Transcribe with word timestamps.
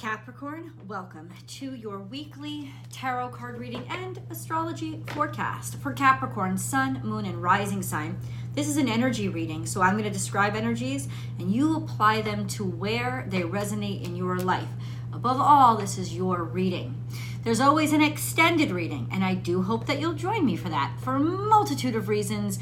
Capricorn, 0.00 0.72
welcome 0.88 1.28
to 1.46 1.74
your 1.74 1.98
weekly 1.98 2.72
tarot 2.90 3.28
card 3.28 3.58
reading 3.58 3.84
and 3.90 4.18
astrology 4.30 5.02
forecast 5.08 5.76
for 5.76 5.92
Capricorn, 5.92 6.56
Sun, 6.56 7.02
Moon, 7.04 7.26
and 7.26 7.42
Rising 7.42 7.82
sign. 7.82 8.18
This 8.54 8.66
is 8.66 8.78
an 8.78 8.88
energy 8.88 9.28
reading, 9.28 9.66
so 9.66 9.82
I'm 9.82 9.92
going 9.92 10.04
to 10.04 10.10
describe 10.10 10.56
energies 10.56 11.06
and 11.38 11.52
you 11.52 11.76
apply 11.76 12.22
them 12.22 12.46
to 12.46 12.64
where 12.64 13.26
they 13.28 13.42
resonate 13.42 14.02
in 14.02 14.16
your 14.16 14.38
life. 14.38 14.70
Above 15.12 15.38
all, 15.38 15.76
this 15.76 15.98
is 15.98 16.16
your 16.16 16.44
reading. 16.44 17.04
There's 17.44 17.60
always 17.60 17.92
an 17.92 18.00
extended 18.00 18.70
reading, 18.70 19.06
and 19.12 19.22
I 19.22 19.34
do 19.34 19.60
hope 19.60 19.84
that 19.84 20.00
you'll 20.00 20.14
join 20.14 20.46
me 20.46 20.56
for 20.56 20.70
that 20.70 20.96
for 21.02 21.16
a 21.16 21.20
multitude 21.20 21.94
of 21.94 22.08
reasons, 22.08 22.58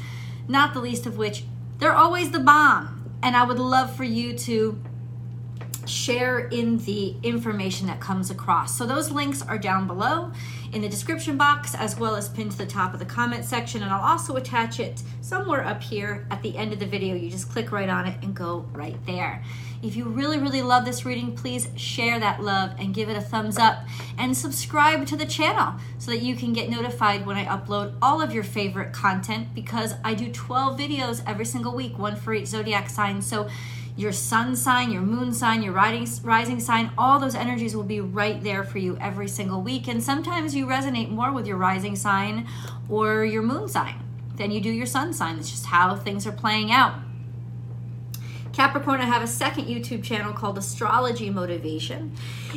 not 0.49 0.73
the 0.73 0.81
least 0.81 1.05
of 1.05 1.17
which 1.17 1.45
they're 1.77 1.95
always 1.95 2.31
the 2.31 2.39
bomb. 2.41 2.97
And 3.23 3.37
I 3.37 3.43
would 3.43 3.59
love 3.59 3.95
for 3.95 4.03
you 4.03 4.37
to 4.39 4.81
share 5.89 6.39
in 6.49 6.77
the 6.79 7.15
information 7.23 7.87
that 7.87 7.99
comes 7.99 8.31
across. 8.31 8.77
So 8.77 8.85
those 8.85 9.11
links 9.11 9.41
are 9.41 9.57
down 9.57 9.87
below 9.87 10.31
in 10.71 10.81
the 10.81 10.89
description 10.89 11.37
box 11.37 11.73
as 11.75 11.97
well 11.97 12.15
as 12.15 12.29
pinned 12.29 12.51
to 12.51 12.57
the 12.57 12.65
top 12.65 12.93
of 12.93 12.99
the 12.99 13.05
comment 13.05 13.43
section 13.43 13.81
and 13.81 13.91
I'll 13.91 14.07
also 14.07 14.35
attach 14.35 14.79
it 14.79 15.01
somewhere 15.21 15.65
up 15.65 15.81
here 15.81 16.27
at 16.29 16.41
the 16.41 16.55
end 16.57 16.73
of 16.73 16.79
the 16.79 16.85
video. 16.85 17.15
You 17.15 17.29
just 17.29 17.49
click 17.51 17.71
right 17.71 17.89
on 17.89 18.05
it 18.05 18.21
and 18.21 18.35
go 18.35 18.65
right 18.73 18.97
there. 19.05 19.43
If 19.81 19.95
you 19.95 20.05
really, 20.05 20.37
really 20.37 20.61
love 20.61 20.83
this 20.83 21.05
reading, 21.05 21.35
please 21.35 21.69
share 21.75 22.19
that 22.19 22.43
love 22.43 22.71
and 22.77 22.93
give 22.93 23.09
it 23.09 23.15
a 23.15 23.21
thumbs 23.21 23.57
up 23.57 23.85
and 24.17 24.35
subscribe 24.35 25.07
to 25.07 25.15
the 25.15 25.25
channel 25.25 25.75
so 25.97 26.11
that 26.11 26.21
you 26.21 26.35
can 26.35 26.51
get 26.51 26.69
notified 26.69 27.25
when 27.25 27.37
I 27.37 27.45
upload 27.45 27.95
all 28.01 28.21
of 28.21 28.33
your 28.33 28.43
favorite 28.43 28.91
content 28.91 29.55
because 29.55 29.95
I 30.03 30.15
do 30.15 30.31
12 30.31 30.77
videos 30.77 31.23
every 31.25 31.45
single 31.45 31.73
week, 31.73 31.97
one 31.97 32.17
for 32.17 32.33
each 32.33 32.47
zodiac 32.47 32.89
sign. 32.89 33.21
So 33.21 33.47
your 33.99 34.13
sun 34.13 34.55
sign, 34.55 34.91
your 34.91 35.01
moon 35.01 35.33
sign, 35.33 35.61
your 35.61 35.73
rising, 35.73 36.07
rising 36.25 36.61
sign, 36.61 36.89
all 36.97 37.19
those 37.19 37.35
energies 37.35 37.75
will 37.75 37.83
be 37.83 37.99
right 37.99 38.41
there 38.41 38.63
for 38.63 38.77
you 38.77 38.97
every 39.01 39.27
single 39.27 39.61
week. 39.61 39.89
And 39.89 40.01
sometimes 40.01 40.55
you 40.55 40.65
resonate 40.65 41.09
more 41.09 41.33
with 41.33 41.45
your 41.45 41.57
rising 41.57 41.97
sign 41.97 42.47
or 42.87 43.25
your 43.25 43.41
moon 43.41 43.67
sign 43.67 44.01
than 44.37 44.51
you 44.51 44.61
do 44.61 44.71
your 44.71 44.85
sun 44.85 45.11
sign. 45.11 45.37
It's 45.37 45.51
just 45.51 45.65
how 45.65 45.97
things 45.97 46.25
are 46.25 46.31
playing 46.31 46.71
out. 46.71 46.93
Capricorn, 48.53 49.01
I 49.01 49.05
have 49.05 49.21
a 49.21 49.27
second 49.27 49.65
YouTube 49.65 50.01
channel 50.01 50.31
called 50.31 50.57
Astrology 50.57 51.29
Motivation. 51.29 52.15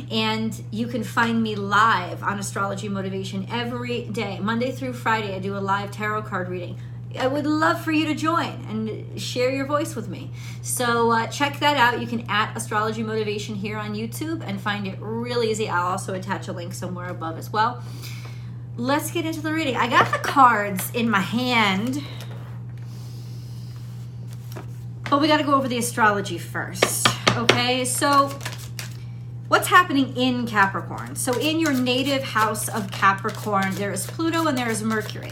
And 0.09 0.63
you 0.71 0.87
can 0.87 1.03
find 1.03 1.43
me 1.43 1.55
live 1.55 2.23
on 2.23 2.39
Astrology 2.39 2.87
Motivation 2.87 3.45
every 3.51 4.05
day, 4.05 4.39
Monday 4.39 4.71
through 4.71 4.93
Friday. 4.93 5.35
I 5.35 5.39
do 5.39 5.57
a 5.57 5.59
live 5.59 5.91
tarot 5.91 6.21
card 6.23 6.47
reading. 6.47 6.79
I 7.17 7.27
would 7.27 7.45
love 7.45 7.81
for 7.81 7.91
you 7.91 8.05
to 8.07 8.15
join 8.15 8.65
and 8.69 9.21
share 9.21 9.51
your 9.51 9.65
voice 9.65 9.95
with 9.95 10.07
me. 10.07 10.31
So 10.61 11.11
uh, 11.11 11.27
check 11.27 11.59
that 11.59 11.77
out. 11.77 12.01
You 12.01 12.07
can 12.07 12.25
at 12.29 12.55
Astrology 12.57 13.03
Motivation 13.03 13.55
here 13.55 13.77
on 13.77 13.93
YouTube 13.93 14.43
and 14.45 14.59
find 14.59 14.87
it 14.87 14.97
really 14.99 15.51
easy. 15.51 15.69
I'll 15.69 15.91
also 15.91 16.13
attach 16.13 16.47
a 16.47 16.53
link 16.53 16.73
somewhere 16.73 17.09
above 17.09 17.37
as 17.37 17.51
well. 17.51 17.83
Let's 18.75 19.11
get 19.11 19.25
into 19.25 19.41
the 19.41 19.53
reading. 19.53 19.75
I 19.75 19.87
got 19.87 20.11
the 20.11 20.17
cards 20.17 20.89
in 20.95 21.07
my 21.07 21.19
hand, 21.19 22.03
but 25.09 25.21
we 25.21 25.27
got 25.27 25.37
to 25.37 25.43
go 25.43 25.53
over 25.53 25.67
the 25.67 25.77
astrology 25.77 26.39
first. 26.39 27.07
Okay, 27.37 27.85
so 27.85 28.31
what's 29.47 29.67
happening 29.67 30.17
in 30.17 30.47
Capricorn? 30.47 31.15
So, 31.15 31.37
in 31.37 31.59
your 31.59 31.73
native 31.73 32.23
house 32.23 32.67
of 32.67 32.89
Capricorn, 32.89 33.75
there 33.75 33.91
is 33.91 34.07
Pluto 34.07 34.47
and 34.47 34.57
there 34.57 34.71
is 34.71 34.81
Mercury. 34.81 35.31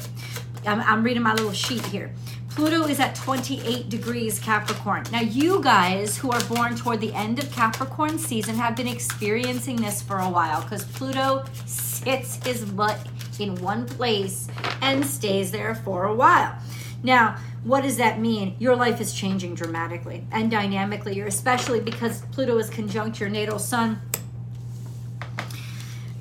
I'm, 0.65 0.81
I'm 0.81 1.03
reading 1.03 1.23
my 1.23 1.33
little 1.33 1.53
sheet 1.53 1.85
here. 1.87 2.11
Pluto 2.49 2.85
is 2.85 2.99
at 2.99 3.15
28 3.15 3.87
degrees 3.87 4.37
Capricorn. 4.37 5.03
Now, 5.11 5.21
you 5.21 5.61
guys 5.63 6.17
who 6.17 6.31
are 6.31 6.43
born 6.45 6.75
toward 6.75 6.99
the 6.99 7.13
end 7.13 7.39
of 7.39 7.49
Capricorn 7.51 8.19
season 8.19 8.55
have 8.55 8.75
been 8.75 8.89
experiencing 8.89 9.77
this 9.77 10.01
for 10.01 10.19
a 10.19 10.29
while 10.29 10.61
because 10.61 10.83
Pluto 10.83 11.45
sits 11.65 12.45
his 12.45 12.65
butt 12.65 12.99
in 13.39 13.55
one 13.55 13.85
place 13.85 14.49
and 14.81 15.05
stays 15.05 15.51
there 15.51 15.75
for 15.75 16.05
a 16.05 16.13
while. 16.13 16.57
Now, 17.03 17.37
what 17.63 17.81
does 17.81 17.97
that 17.97 18.19
mean? 18.19 18.55
Your 18.59 18.75
life 18.75 18.99
is 18.99 19.13
changing 19.13 19.55
dramatically 19.55 20.25
and 20.31 20.51
dynamically, 20.51 21.21
especially 21.21 21.79
because 21.79 22.21
Pluto 22.31 22.57
is 22.57 22.69
conjunct 22.69 23.19
your 23.19 23.29
natal 23.29 23.59
sun 23.59 24.01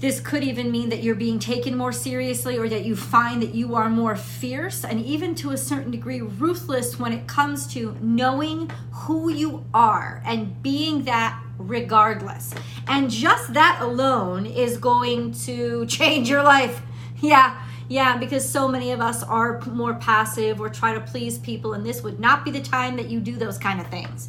this 0.00 0.18
could 0.18 0.42
even 0.42 0.70
mean 0.70 0.88
that 0.88 1.02
you're 1.02 1.14
being 1.14 1.38
taken 1.38 1.76
more 1.76 1.92
seriously 1.92 2.56
or 2.56 2.68
that 2.70 2.86
you 2.86 2.96
find 2.96 3.42
that 3.42 3.54
you 3.54 3.74
are 3.74 3.90
more 3.90 4.16
fierce 4.16 4.82
and 4.82 5.04
even 5.04 5.34
to 5.36 5.50
a 5.50 5.58
certain 5.58 5.90
degree 5.90 6.22
ruthless 6.22 6.98
when 6.98 7.12
it 7.12 7.26
comes 7.26 7.66
to 7.74 7.94
knowing 8.00 8.70
who 8.92 9.30
you 9.30 9.64
are 9.74 10.22
and 10.24 10.62
being 10.62 11.04
that 11.04 11.40
regardless. 11.58 12.54
And 12.86 13.10
just 13.10 13.52
that 13.52 13.78
alone 13.82 14.46
is 14.46 14.78
going 14.78 15.32
to 15.44 15.84
change 15.86 16.30
your 16.30 16.42
life. 16.42 16.80
Yeah. 17.20 17.60
Yeah, 17.88 18.16
because 18.16 18.48
so 18.48 18.68
many 18.68 18.92
of 18.92 19.00
us 19.00 19.24
are 19.24 19.60
more 19.62 19.94
passive 19.94 20.60
or 20.60 20.68
try 20.68 20.94
to 20.94 21.00
please 21.00 21.38
people, 21.38 21.72
and 21.72 21.84
this 21.84 22.04
would 22.04 22.20
not 22.20 22.44
be 22.44 22.52
the 22.52 22.60
time 22.60 22.94
that 22.96 23.10
you 23.10 23.18
do 23.18 23.36
those 23.36 23.58
kind 23.58 23.80
of 23.80 23.88
things 23.88 24.28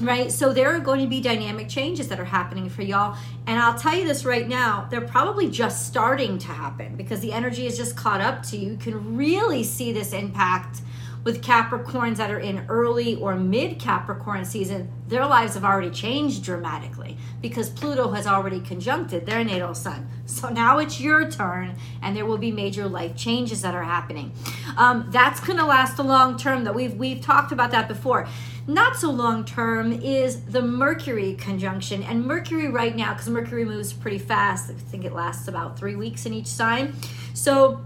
right? 0.00 0.30
So 0.30 0.52
there 0.52 0.74
are 0.74 0.80
going 0.80 1.00
to 1.00 1.06
be 1.06 1.20
dynamic 1.20 1.68
changes 1.68 2.08
that 2.08 2.20
are 2.20 2.24
happening 2.24 2.68
for 2.68 2.82
y'all. 2.82 3.16
And 3.46 3.58
I'll 3.58 3.78
tell 3.78 3.96
you 3.96 4.06
this 4.06 4.24
right 4.24 4.46
now, 4.46 4.86
they're 4.90 5.00
probably 5.00 5.50
just 5.50 5.86
starting 5.86 6.38
to 6.38 6.48
happen 6.48 6.96
because 6.96 7.20
the 7.20 7.32
energy 7.32 7.66
is 7.66 7.76
just 7.76 7.96
caught 7.96 8.20
up 8.20 8.42
to 8.44 8.56
you. 8.56 8.72
You 8.72 8.76
can 8.76 9.16
really 9.16 9.64
see 9.64 9.92
this 9.92 10.12
impact 10.12 10.82
with 11.24 11.42
Capricorns 11.42 12.16
that 12.16 12.30
are 12.30 12.38
in 12.38 12.64
early 12.68 13.16
or 13.16 13.34
mid 13.34 13.78
Capricorn 13.78 14.44
season. 14.44 14.90
Their 15.08 15.26
lives 15.26 15.54
have 15.54 15.64
already 15.64 15.90
changed 15.90 16.44
dramatically 16.44 17.16
because 17.42 17.68
Pluto 17.68 18.12
has 18.12 18.26
already 18.26 18.60
conjuncted 18.60 19.26
their 19.26 19.44
natal 19.44 19.74
sun. 19.74 20.08
So 20.26 20.48
now 20.48 20.78
it's 20.78 21.00
your 21.00 21.30
turn, 21.30 21.76
and 22.02 22.16
there 22.16 22.24
will 22.24 22.38
be 22.38 22.50
major 22.50 22.88
life 22.88 23.16
changes 23.16 23.62
that 23.62 23.74
are 23.74 23.84
happening. 23.84 24.32
Um, 24.76 25.08
that's 25.10 25.40
going 25.40 25.58
to 25.58 25.66
last 25.66 25.98
a 25.98 26.02
long 26.02 26.38
term. 26.38 26.64
That 26.64 26.74
we've 26.74 26.94
we've 26.94 27.20
talked 27.20 27.52
about 27.52 27.72
that 27.72 27.88
before 27.88 28.26
not 28.68 28.96
so 28.96 29.10
long 29.10 29.44
term 29.44 29.92
is 29.92 30.42
the 30.42 30.60
Mercury 30.60 31.34
conjunction. 31.34 32.02
And 32.02 32.24
Mercury 32.24 32.68
right 32.68 32.94
now, 32.94 33.14
because 33.14 33.28
Mercury 33.28 33.64
moves 33.64 33.94
pretty 33.94 34.18
fast, 34.18 34.70
I 34.70 34.74
think 34.74 35.04
it 35.04 35.14
lasts 35.14 35.48
about 35.48 35.78
three 35.78 35.96
weeks 35.96 36.26
in 36.26 36.34
each 36.34 36.46
sign. 36.46 36.94
So 37.32 37.80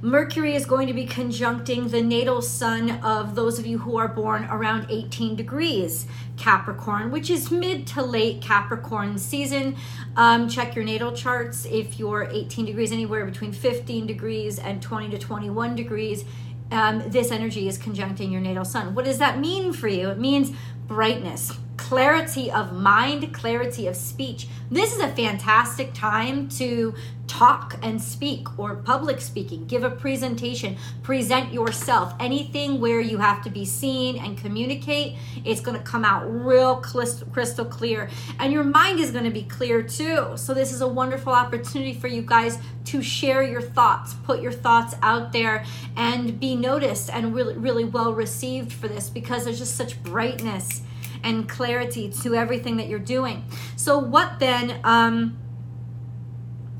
Mercury 0.00 0.54
is 0.54 0.66
going 0.66 0.86
to 0.86 0.92
be 0.92 1.06
conjuncting 1.06 1.90
the 1.90 2.02
natal 2.02 2.40
sun 2.40 2.90
of 3.02 3.34
those 3.34 3.58
of 3.58 3.66
you 3.66 3.78
who 3.78 3.96
are 3.96 4.06
born 4.06 4.44
around 4.44 4.86
18 4.88 5.34
degrees 5.34 6.06
Capricorn, 6.36 7.10
which 7.10 7.30
is 7.30 7.50
mid 7.50 7.86
to 7.88 8.02
late 8.02 8.40
Capricorn 8.42 9.18
season. 9.18 9.74
Um, 10.16 10.48
check 10.48 10.76
your 10.76 10.84
natal 10.84 11.12
charts. 11.12 11.64
If 11.64 11.98
you're 11.98 12.28
18 12.30 12.66
degrees, 12.66 12.92
anywhere 12.92 13.24
between 13.24 13.52
15 13.52 14.06
degrees 14.06 14.58
and 14.58 14.82
20 14.82 15.10
to 15.10 15.18
21 15.18 15.74
degrees, 15.74 16.24
um, 16.70 17.08
this 17.10 17.30
energy 17.30 17.68
is 17.68 17.78
conjuncting 17.78 18.30
your 18.30 18.40
natal 18.40 18.64
sun. 18.64 18.94
What 18.94 19.04
does 19.04 19.18
that 19.18 19.38
mean 19.38 19.72
for 19.72 19.88
you? 19.88 20.08
It 20.08 20.18
means 20.18 20.52
brightness, 20.86 21.52
clarity 21.76 22.50
of 22.50 22.72
mind, 22.72 23.32
clarity 23.32 23.86
of 23.86 23.96
speech. 23.96 24.48
This 24.70 24.94
is 24.94 25.00
a 25.00 25.08
fantastic 25.08 25.94
time 25.94 26.48
to 26.50 26.94
talk 27.26 27.78
and 27.82 28.00
speak 28.00 28.58
or 28.58 28.76
public 28.76 29.20
speaking, 29.20 29.66
give 29.66 29.82
a 29.82 29.90
presentation, 29.90 30.76
present 31.02 31.52
yourself. 31.52 32.14
Anything 32.20 32.80
where 32.80 33.00
you 33.00 33.18
have 33.18 33.42
to 33.44 33.50
be 33.50 33.64
seen 33.64 34.16
and 34.16 34.38
communicate, 34.38 35.16
it's 35.44 35.60
going 35.60 35.76
to 35.76 35.82
come 35.82 36.04
out 36.04 36.24
real 36.26 36.76
crystal 36.76 37.64
clear. 37.64 38.08
And 38.38 38.52
your 38.52 38.64
mind 38.64 39.00
is 39.00 39.10
going 39.10 39.24
to 39.24 39.30
be 39.30 39.42
clear 39.42 39.82
too. 39.82 40.32
So, 40.36 40.54
this 40.54 40.72
is 40.72 40.80
a 40.80 40.88
wonderful 40.88 41.32
opportunity 41.32 41.94
for 41.94 42.08
you 42.08 42.22
guys 42.22 42.58
to 42.86 43.02
share 43.02 43.42
your 43.42 43.60
thoughts, 43.62 44.14
put 44.24 44.40
your 44.40 44.52
thoughts 44.52 44.94
out 45.02 45.32
there, 45.32 45.64
and 45.96 46.38
be 46.38 46.54
noticed 46.54 47.10
and 47.10 47.34
really, 47.34 47.56
really 47.56 47.84
well 47.84 48.14
received 48.14 48.72
for 48.72 48.88
this 48.88 49.10
because 49.10 49.44
there's 49.44 49.58
just 49.58 49.76
such 49.76 50.02
brightness 50.02 50.82
and 51.26 51.48
clarity 51.48 52.08
to 52.22 52.34
everything 52.34 52.76
that 52.76 52.88
you're 52.88 52.98
doing. 52.98 53.44
So, 53.76 53.98
what 53.98 54.38
then? 54.38 54.80
Um, 54.84 55.38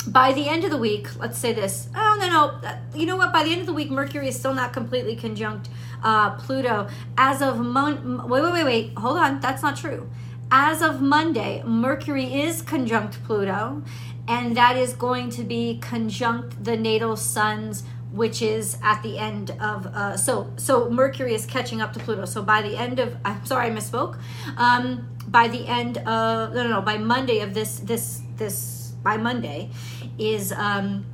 by 0.07 0.33
the 0.33 0.49
end 0.49 0.63
of 0.63 0.71
the 0.71 0.77
week, 0.77 1.19
let's 1.19 1.37
say 1.37 1.53
this. 1.53 1.89
Oh 1.95 2.17
no, 2.21 2.29
no. 2.29 2.79
You 2.99 3.07
know 3.07 3.17
what? 3.17 3.33
By 3.33 3.43
the 3.43 3.51
end 3.51 3.61
of 3.61 3.67
the 3.67 3.73
week, 3.73 3.91
Mercury 3.91 4.29
is 4.29 4.39
still 4.39 4.55
not 4.55 4.73
completely 4.73 5.17
conjunct 5.17 5.69
uh, 6.03 6.37
Pluto. 6.37 6.89
As 7.19 7.43
of 7.43 7.59
Mon, 7.59 8.29
wait, 8.29 8.43
wait, 8.43 8.53
wait, 8.53 8.65
wait. 8.65 8.93
Hold 8.99 9.19
on. 9.19 9.41
That's 9.41 9.63
not 9.63 9.77
true. 9.77 10.09
As 10.51 10.81
of 10.81 11.03
Monday, 11.03 11.61
Mercury 11.67 12.43
is 12.43 12.63
conjunct 12.63 13.23
Pluto, 13.25 13.83
and 14.29 14.57
that 14.57 14.77
is 14.77 14.93
going 14.95 15.29
to 15.31 15.43
be 15.43 15.79
conjunct 15.83 16.63
the 16.63 16.77
natal 16.77 17.17
sun's 17.17 17.83
which 18.17 18.43
is 18.43 18.79
at 18.83 19.03
the 19.03 19.19
end 19.19 19.51
of 19.61 19.87
uh, 19.87 20.17
so 20.17 20.51
so 20.57 20.91
Mercury 20.91 21.35
is 21.35 21.47
catching 21.47 21.81
up 21.81 21.93
to 21.93 22.01
Pluto. 22.01 22.25
So 22.25 22.43
by 22.43 22.63
the 22.63 22.77
end 22.77 22.99
of 22.99 23.17
I'm 23.25 23.45
sorry 23.47 23.67
I 23.67 23.71
misspoke. 23.71 24.19
Um, 24.57 25.09
by 25.29 25.49
the 25.49 25.67
end 25.67 25.99
of 25.99 26.55
no 26.55 26.63
no 26.63 26.69
no 26.69 26.81
by 26.81 26.99
Monday 26.99 27.41
of 27.41 27.55
this 27.55 27.79
this 27.81 28.23
this 28.37 28.93
by 29.03 29.17
Monday 29.17 29.71
is 30.19 30.53
um, 30.53 31.05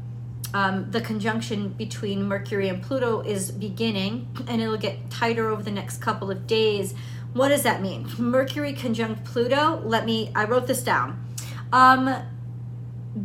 um, 0.54 0.90
the 0.90 1.00
conjunction 1.00 1.70
between 1.70 2.24
Mercury 2.24 2.68
and 2.68 2.82
Pluto 2.82 3.20
is 3.20 3.50
beginning, 3.50 4.28
and 4.48 4.62
it'll 4.62 4.76
get 4.76 5.10
tighter 5.10 5.48
over 5.48 5.62
the 5.62 5.70
next 5.70 5.98
couple 5.98 6.30
of 6.30 6.46
days 6.46 6.94
What 7.32 7.48
does 7.48 7.62
that 7.62 7.80
mean? 7.80 8.06
Mercury 8.18 8.74
conjunct 8.74 9.24
Pluto. 9.24 9.80
Let 9.84 10.04
me, 10.04 10.30
I 10.34 10.44
wrote 10.44 10.66
this 10.66 10.82
down. 10.82 11.24
Um, 11.72 12.14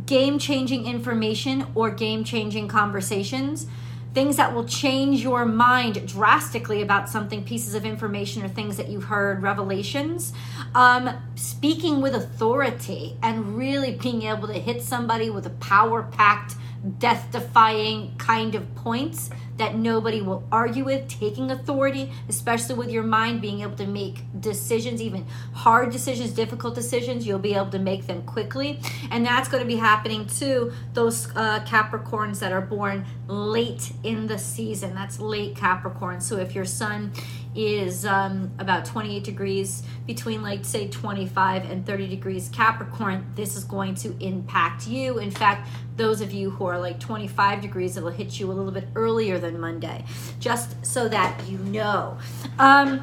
game 0.06 0.38
changing 0.38 0.86
information 0.86 1.66
or 1.74 1.90
game 1.90 2.24
changing 2.24 2.68
conversations 2.68 3.66
things 4.14 4.36
that 4.36 4.54
will 4.54 4.64
change 4.64 5.22
your 5.22 5.44
mind 5.44 6.06
drastically 6.08 6.82
about 6.82 7.08
something, 7.08 7.44
pieces 7.44 7.74
of 7.74 7.84
information 7.84 8.42
or 8.42 8.48
things 8.48 8.76
that 8.76 8.88
you've 8.88 9.04
heard, 9.04 9.42
revelations. 9.42 10.32
Um, 10.74 11.10
speaking 11.34 12.00
with 12.00 12.14
authority 12.14 13.16
and 13.22 13.56
really 13.56 13.92
being 13.92 14.22
able 14.22 14.48
to 14.48 14.54
hit 14.54 14.82
somebody 14.82 15.30
with 15.30 15.46
a 15.46 15.50
power 15.50 16.02
packed, 16.02 16.54
death 16.98 17.28
defying 17.30 18.16
kind 18.18 18.54
of 18.54 18.74
points 18.74 19.30
that 19.58 19.74
nobody 19.74 20.22
will 20.22 20.46
argue 20.50 20.84
with, 20.84 21.08
taking 21.08 21.50
authority, 21.50 22.10
especially 22.28 22.74
with 22.76 22.90
your 22.90 23.02
mind, 23.02 23.40
being 23.40 23.60
able 23.60 23.76
to 23.76 23.86
make 23.86 24.22
decisions, 24.40 25.02
even 25.02 25.26
hard 25.52 25.90
decisions, 25.92 26.30
difficult 26.30 26.74
decisions, 26.74 27.26
you'll 27.26 27.38
be 27.38 27.54
able 27.54 27.70
to 27.70 27.78
make 27.78 28.06
them 28.06 28.22
quickly. 28.22 28.80
And 29.10 29.26
that's 29.26 29.48
going 29.48 29.62
to 29.62 29.66
be 29.66 29.76
happening 29.76 30.26
to 30.38 30.72
those 30.94 31.28
uh, 31.36 31.60
Capricorns 31.66 32.38
that 32.38 32.52
are 32.52 32.60
born 32.60 33.04
late 33.26 33.92
in 34.02 34.26
the 34.26 34.38
season. 34.38 34.94
That's 34.94 35.20
late 35.20 35.56
Capricorn. 35.56 36.20
So 36.20 36.36
if 36.36 36.54
your 36.54 36.64
sun 36.64 37.12
is 37.54 38.04
um, 38.04 38.50
about 38.58 38.84
28 38.84 39.24
degrees 39.24 39.82
between 40.06 40.42
like 40.42 40.64
say 40.64 40.88
25 40.88 41.70
and 41.70 41.84
30 41.86 42.08
degrees 42.08 42.48
Capricorn, 42.48 43.26
this 43.34 43.56
is 43.56 43.64
going 43.64 43.94
to 43.96 44.16
impact 44.20 44.86
you. 44.86 45.18
In 45.18 45.30
fact, 45.30 45.68
those 45.96 46.20
of 46.20 46.32
you 46.32 46.50
who 46.50 46.66
are 46.66 46.78
like 46.78 47.00
25 47.00 47.60
degrees, 47.60 47.96
it'll 47.96 48.10
hit 48.10 48.38
you 48.38 48.50
a 48.50 48.54
little 48.54 48.72
bit 48.72 48.88
earlier 48.94 49.38
than 49.38 49.58
Monday, 49.58 50.04
just 50.38 50.84
so 50.84 51.08
that 51.08 51.40
you 51.48 51.58
know. 51.58 52.18
Um, 52.58 53.02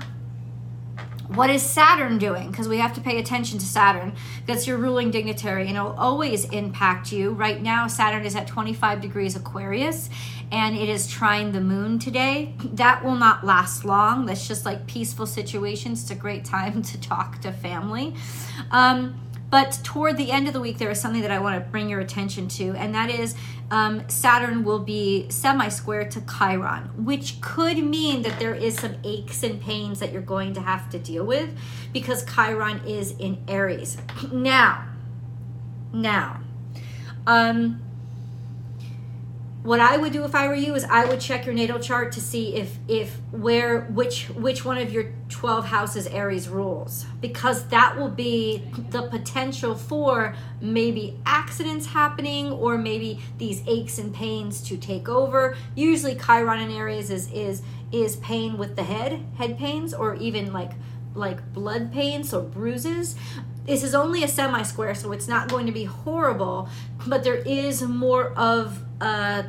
what 1.27 1.49
is 1.49 1.63
Saturn 1.63 2.17
doing? 2.17 2.51
Because 2.51 2.67
we 2.67 2.77
have 2.77 2.93
to 2.93 3.01
pay 3.01 3.19
attention 3.19 3.57
to 3.59 3.65
Saturn. 3.65 4.13
That's 4.45 4.67
your 4.67 4.77
ruling 4.77 5.11
dignitary, 5.11 5.67
and 5.67 5.75
it'll 5.75 5.95
always 5.97 6.45
impact 6.45 7.11
you. 7.11 7.31
Right 7.31 7.61
now, 7.61 7.87
Saturn 7.87 8.25
is 8.25 8.35
at 8.35 8.47
25 8.47 9.01
degrees 9.01 9.35
Aquarius, 9.35 10.09
and 10.51 10.75
it 10.75 10.87
is 10.87 11.07
trying 11.07 11.51
the 11.51 11.61
moon 11.61 11.97
today. 11.97 12.53
That 12.73 13.03
will 13.03 13.15
not 13.15 13.43
last 13.43 13.85
long. 13.85 14.25
That's 14.25 14.47
just 14.47 14.65
like 14.65 14.85
peaceful 14.85 15.25
situations. 15.25 16.03
It's 16.03 16.11
a 16.11 16.15
great 16.15 16.45
time 16.45 16.81
to 16.83 16.99
talk 17.01 17.41
to 17.41 17.51
family. 17.51 18.13
Um, 18.71 19.19
but 19.49 19.79
toward 19.83 20.17
the 20.17 20.31
end 20.31 20.47
of 20.47 20.53
the 20.53 20.59
week, 20.59 20.77
there 20.77 20.89
is 20.89 20.99
something 20.99 21.21
that 21.21 21.31
I 21.31 21.39
want 21.39 21.63
to 21.63 21.69
bring 21.69 21.89
your 21.89 21.99
attention 21.99 22.47
to, 22.49 22.71
and 22.71 22.93
that 22.95 23.09
is 23.09 23.35
um, 23.71 24.07
Saturn 24.09 24.63
will 24.63 24.79
be 24.79 25.29
semi 25.29 25.69
square 25.69 26.07
to 26.09 26.21
Chiron, 26.21 27.05
which 27.05 27.41
could 27.41 27.77
mean 27.77 28.21
that 28.23 28.39
there 28.39 28.55
is 28.55 28.75
some 28.75 28.95
aches 29.03 29.43
and 29.43 29.61
pains 29.61 29.99
that 29.99 30.11
you're 30.11 30.21
going 30.21 30.53
to 30.53 30.61
have 30.61 30.89
to 30.89 30.99
deal 30.99 31.25
with 31.25 31.49
because 31.93 32.25
Chiron 32.25 32.81
is 32.85 33.11
in 33.17 33.43
Aries. 33.47 33.97
Now, 34.31 34.89
now, 35.93 36.41
um, 37.25 37.84
what 39.65 39.79
I 39.79 39.97
would 39.97 40.13
do 40.13 40.23
if 40.23 40.35
I 40.35 40.47
were 40.47 40.53
you 40.53 40.75
is 40.75 40.83
I 40.83 41.05
would 41.05 41.19
check 41.19 41.45
your 41.45 41.55
natal 41.55 41.79
chart 41.79 42.11
to 42.13 42.21
see 42.21 42.55
if 42.55 42.77
if 42.87 43.17
where 43.31 43.81
which 43.85 44.29
which 44.29 44.63
one 44.63 44.77
of 44.77 44.93
your 44.93 45.11
12 45.29 45.65
houses 45.65 46.05
Aries 46.05 46.47
rules 46.47 47.07
because 47.19 47.67
that 47.69 47.97
will 47.97 48.09
be 48.09 48.63
the 48.91 49.01
potential 49.03 49.73
for 49.73 50.35
maybe 50.61 51.19
accidents 51.25 51.87
happening 51.87 52.51
or 52.51 52.77
maybe 52.77 53.19
these 53.39 53.63
aches 53.65 53.97
and 53.97 54.13
pains 54.13 54.61
to 54.61 54.77
take 54.77 55.09
over. 55.09 55.57
Usually 55.73 56.15
Chiron 56.15 56.61
in 56.61 56.69
Aries 56.69 57.09
is 57.09 57.31
is 57.31 57.63
is 57.91 58.17
pain 58.17 58.59
with 58.59 58.75
the 58.75 58.83
head, 58.83 59.25
head 59.37 59.57
pains 59.57 59.95
or 59.95 60.13
even 60.15 60.53
like 60.53 60.73
like 61.15 61.53
blood 61.53 61.91
pains 61.91 62.33
or 62.33 62.43
bruises 62.43 63.15
this 63.65 63.83
is 63.83 63.95
only 63.95 64.23
a 64.23 64.27
semi 64.27 64.61
square, 64.61 64.93
so 64.93 65.11
it's 65.11 65.27
not 65.27 65.49
going 65.49 65.65
to 65.65 65.71
be 65.71 65.85
horrible, 65.85 66.69
but 67.07 67.23
there 67.23 67.35
is 67.35 67.81
more 67.81 68.31
of 68.33 68.79
a 69.01 69.45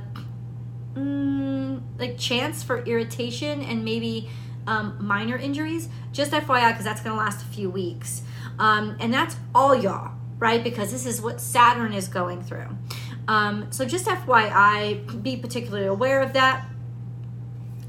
mm, 0.94 1.80
like 1.98 2.18
chance 2.18 2.62
for 2.62 2.82
irritation 2.84 3.62
and 3.62 3.84
maybe 3.84 4.28
um, 4.66 4.96
minor 5.00 5.36
injuries. 5.36 5.88
Just 6.12 6.32
FYI, 6.32 6.70
because 6.70 6.84
that's 6.84 7.02
going 7.02 7.14
to 7.14 7.22
last 7.22 7.42
a 7.42 7.46
few 7.46 7.68
weeks. 7.68 8.22
Um, 8.58 8.96
and 9.00 9.12
that's 9.12 9.36
all 9.54 9.74
y'all, 9.74 10.12
right? 10.38 10.64
Because 10.64 10.90
this 10.90 11.04
is 11.04 11.20
what 11.20 11.40
Saturn 11.40 11.92
is 11.92 12.08
going 12.08 12.42
through. 12.42 12.68
Um, 13.28 13.70
so 13.70 13.84
just 13.84 14.06
FYI, 14.06 15.22
be 15.22 15.36
particularly 15.36 15.86
aware 15.86 16.22
of 16.22 16.32
that. 16.32 16.66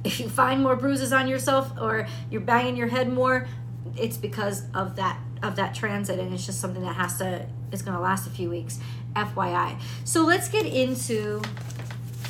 If 0.03 0.19
you 0.19 0.29
find 0.29 0.61
more 0.61 0.75
bruises 0.75 1.13
on 1.13 1.27
yourself 1.27 1.71
or 1.79 2.07
you're 2.29 2.41
banging 2.41 2.75
your 2.75 2.87
head 2.87 3.11
more, 3.11 3.47
it's 3.95 4.17
because 4.17 4.63
of 4.73 4.95
that 4.97 5.19
of 5.43 5.55
that 5.55 5.75
transit 5.75 6.19
and 6.19 6.33
it's 6.33 6.45
just 6.45 6.59
something 6.59 6.81
that 6.81 6.95
has 6.95 7.17
to 7.17 7.45
is 7.71 7.81
going 7.81 7.95
to 7.95 8.01
last 8.01 8.27
a 8.27 8.29
few 8.29 8.49
weeks 8.49 8.79
fyi 9.15 9.79
so 10.03 10.23
let's 10.23 10.49
get 10.49 10.65
into 10.65 11.41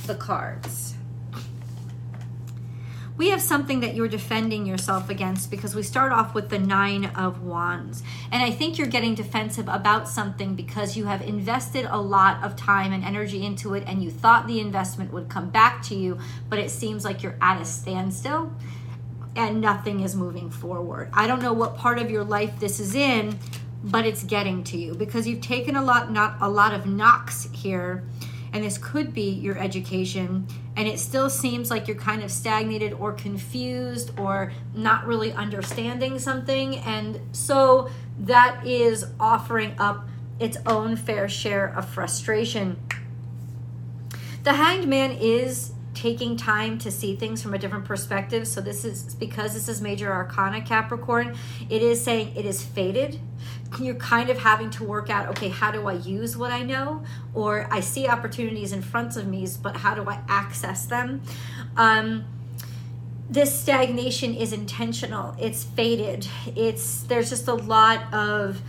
the 0.07 0.15
cards. 0.15 0.95
We 3.17 3.31
have 3.31 3.41
something 3.41 3.79
that 3.79 3.95
you're 3.95 4.07
defending 4.07 4.67
yourself 4.67 5.09
against 5.09 5.49
because 5.49 5.73
we 5.73 5.81
start 5.81 6.11
off 6.11 6.35
with 6.35 6.49
the 6.49 6.59
nine 6.59 7.05
of 7.05 7.43
wands. 7.43 8.03
And 8.31 8.43
i 8.43 8.51
think 8.51 8.77
you're 8.77 8.87
getting 8.87 9.15
defensive 9.15 9.67
about 9.67 10.07
something 10.07 10.55
because 10.55 10.95
you 10.95 11.05
have 11.05 11.21
invested 11.21 11.85
a 11.89 11.99
lot 11.99 12.43
of 12.43 12.55
time 12.55 12.93
and 12.93 13.03
energy 13.03 13.45
into 13.45 13.73
it 13.73 13.83
and 13.87 14.03
you 14.03 14.11
thought 14.11 14.47
the 14.47 14.59
investment 14.59 15.11
would 15.11 15.29
come 15.29 15.49
back 15.49 15.81
to 15.83 15.95
you 15.95 16.19
but 16.49 16.59
it 16.59 16.69
seems 16.69 17.03
like 17.03 17.23
you're 17.23 17.37
at 17.41 17.59
a 17.61 17.65
standstill 17.65 18.53
and 19.37 19.61
nothing 19.61 20.01
is 20.01 20.15
moving 20.15 20.49
forward. 20.49 21.09
I 21.13 21.27
don't 21.27 21.41
know 21.41 21.53
what 21.53 21.77
part 21.77 21.99
of 21.99 22.09
your 22.09 22.23
life 22.23 22.59
this 22.59 22.79
is 22.79 22.95
in, 22.95 23.37
but 23.83 24.05
it's 24.05 24.23
getting 24.23 24.63
to 24.65 24.77
you 24.77 24.95
because 24.95 25.27
you've 25.27 25.41
taken 25.41 25.75
a 25.75 25.83
lot 25.83 26.11
not 26.11 26.35
a 26.41 26.49
lot 26.49 26.73
of 26.73 26.85
knocks 26.85 27.47
here 27.53 28.03
and 28.51 28.63
this 28.63 28.77
could 28.77 29.13
be 29.13 29.29
your 29.29 29.57
education 29.57 30.47
and 30.75 30.87
it 30.87 30.99
still 30.99 31.29
seems 31.29 31.69
like 31.69 31.87
you're 31.87 31.97
kind 31.97 32.23
of 32.23 32.31
stagnated 32.31 32.93
or 32.93 33.13
confused 33.13 34.11
or 34.19 34.51
not 34.73 35.05
really 35.05 35.31
understanding 35.33 36.17
something 36.17 36.77
and 36.79 37.21
so 37.31 37.89
that 38.19 38.65
is 38.65 39.05
offering 39.19 39.75
up 39.77 40.07
its 40.39 40.57
own 40.65 40.95
fair 40.95 41.27
share 41.27 41.67
of 41.75 41.87
frustration. 41.87 42.77
The 44.43 44.53
hanged 44.53 44.87
man 44.87 45.11
is 45.11 45.71
taking 45.97 46.37
time 46.37 46.77
to 46.77 46.91
see 46.91 47.15
things 47.15 47.41
from 47.41 47.55
a 47.55 47.57
different 47.57 47.83
perspective. 47.83 48.47
So 48.47 48.61
this 48.61 48.85
is 48.85 49.15
because 49.15 49.55
this 49.55 49.67
is 49.67 49.81
major 49.81 50.13
arcana 50.13 50.61
Capricorn, 50.61 51.35
it 51.69 51.81
is 51.81 52.03
saying 52.03 52.35
it 52.35 52.45
is 52.45 52.63
fated. 52.63 53.19
You're 53.81 53.95
kind 53.95 54.29
of 54.29 54.37
having 54.37 54.69
to 54.71 54.83
work 54.83 55.09
out, 55.09 55.27
okay, 55.29 55.49
how 55.49 55.71
do 55.71 55.87
I 55.87 55.93
use 55.93 56.37
what 56.37 56.51
I 56.51 56.61
know? 56.61 57.03
Or 57.33 57.67
I 57.71 57.79
see 57.79 58.07
opportunities 58.07 58.73
in 58.73 58.83
front 58.83 59.17
of 59.17 59.27
me, 59.27 59.47
but 59.61 59.77
how 59.77 59.95
do 59.95 60.07
I 60.07 60.21
access 60.27 60.85
them? 60.85 61.23
Um, 61.75 62.25
this 63.27 63.59
stagnation 63.59 64.35
is 64.35 64.53
intentional. 64.53 65.35
It's 65.39 65.63
fated. 65.63 66.27
It's 66.55 67.01
there's 67.01 67.29
just 67.29 67.47
a 67.47 67.55
lot 67.55 68.13
of 68.13 68.61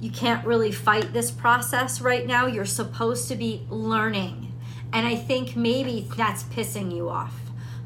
you 0.00 0.10
can't 0.10 0.44
really 0.44 0.72
fight 0.72 1.12
this 1.12 1.30
process 1.30 2.00
right 2.00 2.26
now. 2.26 2.46
You're 2.46 2.64
supposed 2.64 3.28
to 3.28 3.36
be 3.36 3.62
learning 3.70 4.51
and 4.92 5.06
I 5.06 5.16
think 5.16 5.56
maybe 5.56 6.08
that's 6.16 6.42
pissing 6.44 6.94
you 6.94 7.08
off 7.08 7.34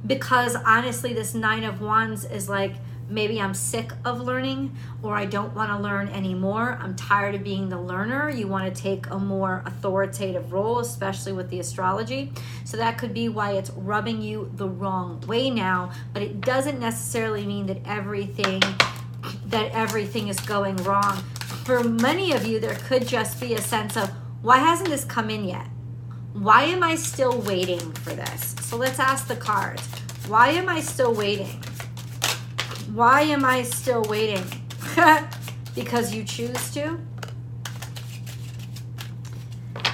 because 0.07 0.57
honestly, 0.57 1.13
this 1.13 1.35
Nine 1.35 1.65
of 1.65 1.81
Wands 1.81 2.25
is 2.25 2.49
like, 2.49 2.75
maybe 3.09 3.41
I'm 3.41 3.55
sick 3.55 3.93
of 4.05 4.21
learning 4.21 4.75
or 5.03 5.15
I 5.15 5.27
don't 5.27 5.55
want 5.55 5.71
to 5.71 5.79
learn 5.79 6.09
anymore. 6.09 6.79
I'm 6.81 6.97
tired 6.97 7.35
of 7.35 7.45
being 7.45 7.69
the 7.69 7.81
learner. 7.81 8.29
You 8.29 8.49
want 8.49 8.73
to 8.73 8.83
take 8.83 9.09
a 9.11 9.19
more 9.19 9.63
authoritative 9.65 10.53
role, 10.53 10.81
especially 10.81 11.33
with 11.33 11.49
the 11.51 11.61
astrology. 11.61 12.33
So 12.65 12.77
that 12.77 12.99
could 12.99 13.15
be 13.15 13.29
why 13.29 13.53
it's 13.53 13.71
rubbing 13.71 14.23
you 14.23 14.51
the 14.55 14.69
wrong 14.69 15.21
way 15.27 15.51
now, 15.51 15.93
but 16.13 16.23
it 16.23 16.41
doesn't 16.41 16.81
necessarily 16.81 17.47
mean 17.47 17.67
that 17.67 17.79
everything 17.85 18.61
that 19.47 19.73
everything 19.73 20.29
is 20.29 20.39
going 20.41 20.77
wrong. 20.79 21.17
For 21.65 21.83
many 21.83 22.33
of 22.33 22.47
you 22.47 22.61
there 22.61 22.75
could 22.75 23.07
just 23.07 23.41
be 23.41 23.55
a 23.55 23.61
sense 23.61 23.97
of 23.97 24.11
why 24.43 24.59
hasn't 24.59 24.89
this 24.89 25.05
come 25.05 25.31
in 25.31 25.45
yet? 25.45 25.67
Why 26.41 26.65
am 26.65 26.83
I 26.83 26.97
still 26.97 27.41
waiting 27.41 27.81
for 27.93 28.11
this? 28.11 28.55
So 28.61 28.77
let's 28.77 28.99
ask 28.99 29.27
the 29.27 29.37
cards. 29.37 29.83
Why 30.29 30.49
am 30.49 30.69
I 30.69 30.83
still 30.83 31.15
waiting? 31.15 31.63
Why 32.93 33.23
am 33.23 33.43
I 33.43 33.63
still 33.63 34.03
waiting? 34.03 34.45
because 35.75 36.15
you 36.15 36.25
choose 36.25 36.75
to? 36.75 36.99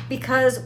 Because 0.08 0.64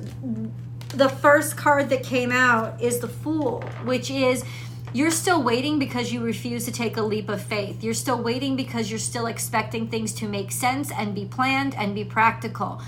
the 0.94 1.10
first 1.10 1.58
card 1.58 1.90
that 1.90 2.02
came 2.02 2.32
out 2.32 2.80
is 2.80 3.00
the 3.00 3.08
Fool, 3.08 3.60
which 3.84 4.10
is 4.10 4.46
you're 4.94 5.10
still 5.10 5.42
waiting 5.42 5.78
because 5.78 6.10
you 6.10 6.22
refuse 6.22 6.64
to 6.64 6.72
take 6.72 6.96
a 6.96 7.02
leap 7.02 7.28
of 7.28 7.42
faith. 7.42 7.84
You're 7.84 7.92
still 7.92 8.22
waiting 8.22 8.56
because 8.56 8.88
you're 8.88 8.98
still 8.98 9.26
expecting 9.26 9.88
things 9.88 10.14
to 10.14 10.26
make 10.26 10.52
sense 10.52 10.90
and 10.90 11.14
be 11.14 11.26
planned 11.26 11.74
and 11.74 11.94
be 11.94 12.02
practical 12.02 12.80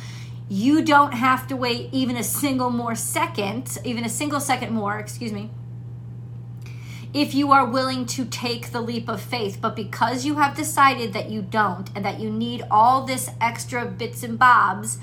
you 0.48 0.82
don't 0.82 1.12
have 1.12 1.46
to 1.48 1.56
wait 1.56 1.90
even 1.92 2.16
a 2.16 2.22
single 2.22 2.70
more 2.70 2.94
second, 2.94 3.78
even 3.84 4.04
a 4.04 4.08
single 4.08 4.40
second 4.40 4.72
more, 4.72 4.98
excuse 4.98 5.32
me. 5.32 5.50
if 7.14 7.34
you 7.34 7.52
are 7.52 7.64
willing 7.64 8.04
to 8.06 8.24
take 8.24 8.70
the 8.70 8.80
leap 8.80 9.08
of 9.08 9.20
faith. 9.20 9.58
But 9.60 9.74
because 9.76 10.24
you 10.24 10.36
have 10.36 10.56
decided 10.56 11.12
that 11.12 11.30
you 11.30 11.42
don't 11.42 11.90
and 11.94 12.04
that 12.04 12.20
you 12.20 12.30
need 12.30 12.62
all 12.70 13.04
this 13.04 13.30
extra 13.40 13.86
bits 13.86 14.22
and 14.22 14.38
bobs 14.38 14.98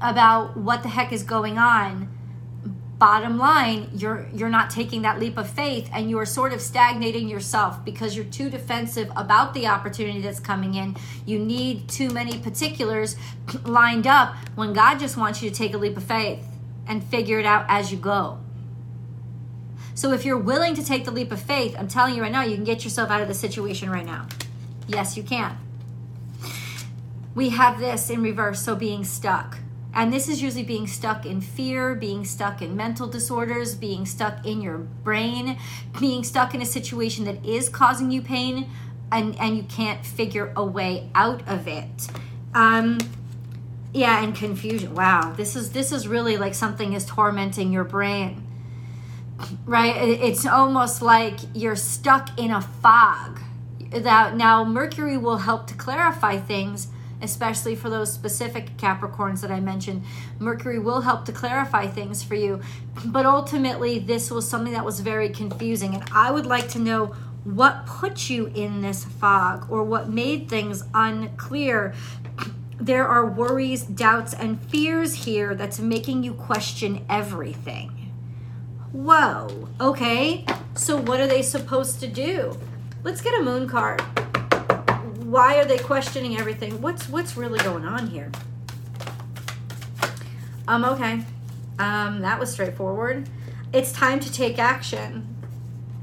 about 0.00 0.56
what 0.56 0.82
the 0.82 0.88
heck 0.88 1.12
is 1.12 1.22
going 1.22 1.58
on, 1.58 2.08
bottom 3.04 3.36
line 3.36 3.90
you're 3.94 4.26
you're 4.32 4.48
not 4.48 4.70
taking 4.70 5.02
that 5.02 5.20
leap 5.20 5.36
of 5.36 5.46
faith 5.46 5.90
and 5.92 6.08
you 6.08 6.18
are 6.18 6.24
sort 6.24 6.54
of 6.54 6.60
stagnating 6.62 7.28
yourself 7.28 7.84
because 7.84 8.16
you're 8.16 8.24
too 8.24 8.48
defensive 8.48 9.12
about 9.14 9.52
the 9.52 9.66
opportunity 9.66 10.22
that's 10.22 10.40
coming 10.40 10.72
in. 10.72 10.96
You 11.26 11.38
need 11.38 11.86
too 11.86 12.08
many 12.08 12.38
particulars 12.38 13.16
lined 13.66 14.06
up 14.06 14.34
when 14.54 14.72
god 14.72 14.98
just 15.00 15.18
wants 15.18 15.42
you 15.42 15.50
to 15.50 15.54
take 15.54 15.74
a 15.74 15.76
leap 15.76 15.98
of 15.98 16.02
faith 16.02 16.46
and 16.88 17.04
figure 17.04 17.38
it 17.38 17.44
out 17.44 17.66
as 17.68 17.92
you 17.92 17.98
go. 17.98 18.38
So 19.94 20.12
if 20.12 20.24
you're 20.24 20.38
willing 20.38 20.74
to 20.74 20.82
take 20.82 21.04
the 21.04 21.10
leap 21.10 21.30
of 21.30 21.42
faith 21.42 21.76
i'm 21.78 21.88
telling 21.88 22.14
you 22.14 22.22
right 22.22 22.32
now 22.32 22.44
you 22.44 22.54
can 22.54 22.64
get 22.64 22.84
yourself 22.84 23.10
out 23.10 23.20
of 23.20 23.28
the 23.28 23.34
situation 23.34 23.90
right 23.90 24.06
now. 24.06 24.28
Yes 24.86 25.14
you 25.14 25.22
can. 25.22 25.58
We 27.34 27.50
have 27.50 27.78
this 27.78 28.08
in 28.08 28.22
reverse 28.22 28.62
so 28.62 28.74
being 28.74 29.04
stuck 29.04 29.58
and 29.94 30.12
this 30.12 30.28
is 30.28 30.42
usually 30.42 30.64
being 30.64 30.86
stuck 30.86 31.24
in 31.24 31.40
fear, 31.40 31.94
being 31.94 32.24
stuck 32.24 32.60
in 32.60 32.76
mental 32.76 33.06
disorders, 33.06 33.74
being 33.74 34.04
stuck 34.04 34.44
in 34.44 34.60
your 34.60 34.78
brain, 34.78 35.56
being 36.00 36.24
stuck 36.24 36.54
in 36.54 36.60
a 36.60 36.66
situation 36.66 37.24
that 37.24 37.44
is 37.44 37.68
causing 37.68 38.10
you 38.10 38.20
pain 38.20 38.68
and, 39.12 39.38
and 39.38 39.56
you 39.56 39.62
can't 39.62 40.04
figure 40.04 40.52
a 40.56 40.64
way 40.64 41.08
out 41.14 41.46
of 41.48 41.68
it. 41.68 42.08
Um, 42.54 42.98
yeah, 43.92 44.24
and 44.24 44.34
confusion. 44.34 44.94
Wow, 44.94 45.32
this 45.36 45.54
is 45.54 45.70
this 45.70 45.92
is 45.92 46.08
really 46.08 46.36
like 46.36 46.54
something 46.54 46.92
is 46.94 47.06
tormenting 47.06 47.72
your 47.72 47.84
brain. 47.84 48.44
Right? 49.64 49.96
It's 49.96 50.44
almost 50.44 51.00
like 51.00 51.38
you're 51.54 51.76
stuck 51.76 52.36
in 52.38 52.50
a 52.50 52.60
fog. 52.60 53.40
That 53.90 54.36
now 54.36 54.64
Mercury 54.64 55.16
will 55.16 55.38
help 55.38 55.68
to 55.68 55.74
clarify 55.74 56.38
things, 56.38 56.88
especially 57.24 57.74
for 57.74 57.90
those 57.90 58.12
specific 58.12 58.76
Capricorns 58.76 59.40
that 59.40 59.50
I 59.50 59.60
mentioned. 59.60 60.04
Mercury 60.38 60.78
will 60.78 61.00
help 61.00 61.24
to 61.24 61.32
clarify 61.32 61.86
things 61.86 62.22
for 62.22 62.34
you. 62.34 62.60
But 63.06 63.26
ultimately, 63.26 63.98
this 63.98 64.30
was 64.30 64.48
something 64.48 64.72
that 64.72 64.84
was 64.84 65.00
very 65.00 65.28
confusing. 65.28 65.94
And 65.94 66.04
I 66.12 66.30
would 66.30 66.46
like 66.46 66.68
to 66.70 66.78
know 66.78 67.06
what 67.42 67.86
put 67.86 68.30
you 68.30 68.46
in 68.54 68.80
this 68.80 69.04
fog 69.04 69.70
or 69.70 69.82
what 69.82 70.08
made 70.08 70.48
things 70.48 70.84
unclear. 70.94 71.94
There 72.78 73.06
are 73.06 73.26
worries, 73.26 73.82
doubts, 73.82 74.34
and 74.34 74.60
fears 74.60 75.24
here 75.24 75.54
that's 75.54 75.78
making 75.78 76.22
you 76.22 76.34
question 76.34 77.04
everything. 77.08 77.90
Whoa, 78.92 79.68
okay. 79.80 80.46
So, 80.74 80.96
what 80.96 81.20
are 81.20 81.26
they 81.26 81.42
supposed 81.42 82.00
to 82.00 82.06
do? 82.06 82.58
Let's 83.02 83.20
get 83.20 83.38
a 83.38 83.42
moon 83.42 83.68
card 83.68 84.02
why 85.34 85.56
are 85.56 85.64
they 85.64 85.78
questioning 85.78 86.38
everything? 86.38 86.80
What's 86.80 87.08
what's 87.08 87.36
really 87.36 87.58
going 87.58 87.84
on 87.84 88.06
here? 88.06 88.30
Um, 90.68 90.84
okay. 90.84 91.24
Um, 91.80 92.20
that 92.20 92.38
was 92.38 92.52
straightforward. 92.52 93.28
It's 93.72 93.90
time 93.90 94.20
to 94.20 94.32
take 94.32 94.60
action. 94.60 95.26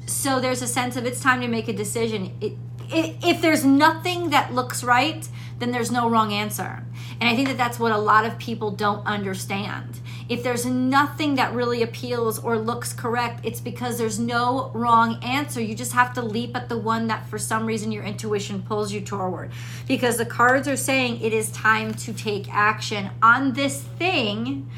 So 0.06 0.42
there's 0.42 0.62
a 0.62 0.68
sense 0.68 0.98
of 0.98 1.06
it's 1.06 1.22
time 1.22 1.40
to 1.40 1.48
make 1.48 1.70
a 1.70 1.74
decision. 1.74 2.36
It, 2.42 2.58
it, 2.90 3.16
if 3.24 3.42
there's 3.42 3.64
nothing 3.64 4.32
that 4.32 4.54
looks 4.54 4.84
right, 4.84 5.26
then 5.60 5.72
there's 5.72 5.92
no 5.92 6.10
wrong 6.10 6.34
answer. 6.34 6.84
And 7.22 7.30
I 7.30 7.34
think 7.34 7.48
that 7.48 7.58
that's 7.58 7.80
what 7.80 7.94
a 7.94 7.98
lot 7.98 8.26
of 8.26 8.38
people 8.38 8.70
don't 8.70 9.08
understand. 9.08 10.01
If 10.32 10.44
there's 10.44 10.66
nothing 10.66 11.36
that 11.36 11.54
really 11.54 11.84
appeals 11.84 12.40
or 12.40 12.58
looks 12.58 12.94
correct, 12.94 13.42
it's 13.44 13.60
because 13.60 13.98
there's 13.98 14.18
no 14.18 14.72
wrong 14.74 15.22
answer. 15.22 15.60
You 15.60 15.76
just 15.76 15.92
have 15.92 16.14
to 16.14 16.22
leap 16.22 16.56
at 16.56 16.70
the 16.70 16.78
one 16.78 17.08
that 17.08 17.28
for 17.28 17.38
some 17.38 17.66
reason 17.66 17.92
your 17.92 18.06
intuition 18.06 18.62
pulls 18.62 18.94
you 18.94 19.02
toward. 19.02 19.52
Because 19.90 20.16
the 20.16 20.26
cards 20.26 20.70
are 20.70 20.78
saying 20.78 21.20
it 21.20 21.34
is 21.34 21.52
time 21.52 21.94
to 21.96 22.14
take 22.14 22.48
action 22.50 23.10
on 23.22 23.52
this 23.52 23.82
thing 23.82 24.70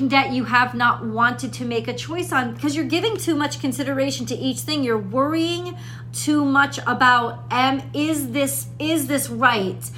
that 0.00 0.32
you 0.32 0.42
have 0.42 0.74
not 0.74 1.06
wanted 1.06 1.52
to 1.52 1.64
make 1.64 1.86
a 1.86 1.94
choice 1.94 2.32
on 2.32 2.54
because 2.54 2.74
you're 2.74 2.84
giving 2.84 3.16
too 3.16 3.36
much 3.36 3.60
consideration 3.60 4.26
to 4.26 4.34
each 4.34 4.58
thing 4.58 4.84
you're 4.84 4.98
worrying 4.98 5.74
too 6.12 6.44
much 6.44 6.78
about 6.86 7.44
am 7.50 7.80
is 7.94 8.32
this 8.32 8.66
is 8.78 9.06
this 9.06 9.30
right 9.30 9.90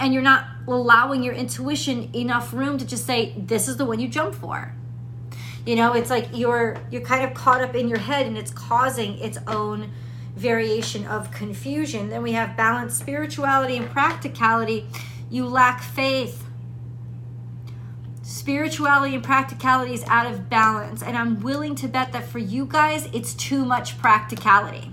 and 0.00 0.12
you're 0.12 0.22
not 0.22 0.46
allowing 0.66 1.22
your 1.22 1.34
intuition 1.34 2.10
enough 2.14 2.52
room 2.52 2.78
to 2.78 2.86
just 2.86 3.06
say 3.06 3.34
this 3.36 3.68
is 3.68 3.76
the 3.76 3.84
one 3.84 4.00
you 4.00 4.08
jump 4.08 4.34
for. 4.34 4.74
You 5.64 5.76
know 5.76 5.92
it's 5.92 6.10
like 6.10 6.28
you're 6.32 6.78
you're 6.90 7.02
kind 7.02 7.24
of 7.24 7.34
caught 7.34 7.62
up 7.62 7.74
in 7.74 7.88
your 7.88 7.98
head 7.98 8.26
and 8.26 8.38
it's 8.38 8.50
causing 8.50 9.18
its 9.18 9.38
own 9.46 9.90
variation 10.34 11.06
of 11.06 11.30
confusion. 11.30 12.08
Then 12.08 12.22
we 12.22 12.32
have 12.32 12.56
balance 12.56 12.94
spirituality 12.94 13.76
and 13.76 13.88
practicality. 13.88 14.86
You 15.30 15.46
lack 15.46 15.82
faith. 15.82 16.44
Spirituality 18.22 19.14
and 19.14 19.24
practicality 19.24 19.94
is 19.94 20.04
out 20.04 20.30
of 20.30 20.48
balance 20.50 21.02
and 21.02 21.16
i'm 21.16 21.40
willing 21.40 21.74
to 21.74 21.88
bet 21.88 22.12
that 22.12 22.24
for 22.24 22.38
you 22.38 22.66
guys 22.66 23.06
it's 23.12 23.34
too 23.34 23.64
much 23.64 23.98
practicality. 23.98 24.92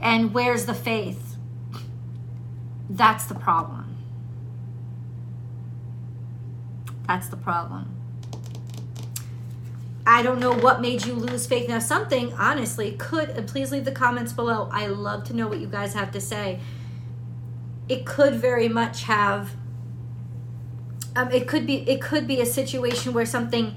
And 0.00 0.32
where's 0.32 0.66
the 0.66 0.74
faith 0.74 1.27
that's 2.90 3.26
the 3.26 3.34
problem. 3.34 3.96
That's 7.06 7.28
the 7.28 7.36
problem. 7.36 7.94
I 10.06 10.22
don't 10.22 10.40
know 10.40 10.52
what 10.52 10.80
made 10.80 11.04
you 11.04 11.12
lose 11.12 11.46
faith. 11.46 11.68
Now, 11.68 11.80
something 11.80 12.32
honestly 12.32 12.92
could, 12.92 13.46
please 13.46 13.70
leave 13.70 13.84
the 13.84 13.92
comments 13.92 14.32
below. 14.32 14.70
I 14.72 14.86
love 14.86 15.24
to 15.24 15.36
know 15.36 15.46
what 15.48 15.60
you 15.60 15.66
guys 15.66 15.92
have 15.92 16.10
to 16.12 16.20
say. 16.20 16.60
It 17.90 18.06
could 18.06 18.34
very 18.34 18.68
much 18.68 19.02
have, 19.02 19.50
um, 21.14 21.30
it 21.30 21.46
could 21.46 21.66
be, 21.66 21.88
it 21.88 22.00
could 22.00 22.26
be 22.26 22.40
a 22.40 22.46
situation 22.46 23.12
where 23.12 23.26
something 23.26 23.76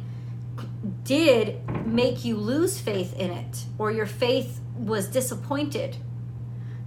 did 1.03 1.59
make 1.85 2.23
you 2.23 2.37
lose 2.37 2.79
faith 2.79 3.13
in 3.17 3.31
it, 3.31 3.65
or 3.77 3.91
your 3.91 4.05
faith 4.05 4.61
was 4.75 5.07
disappointed. 5.07 5.97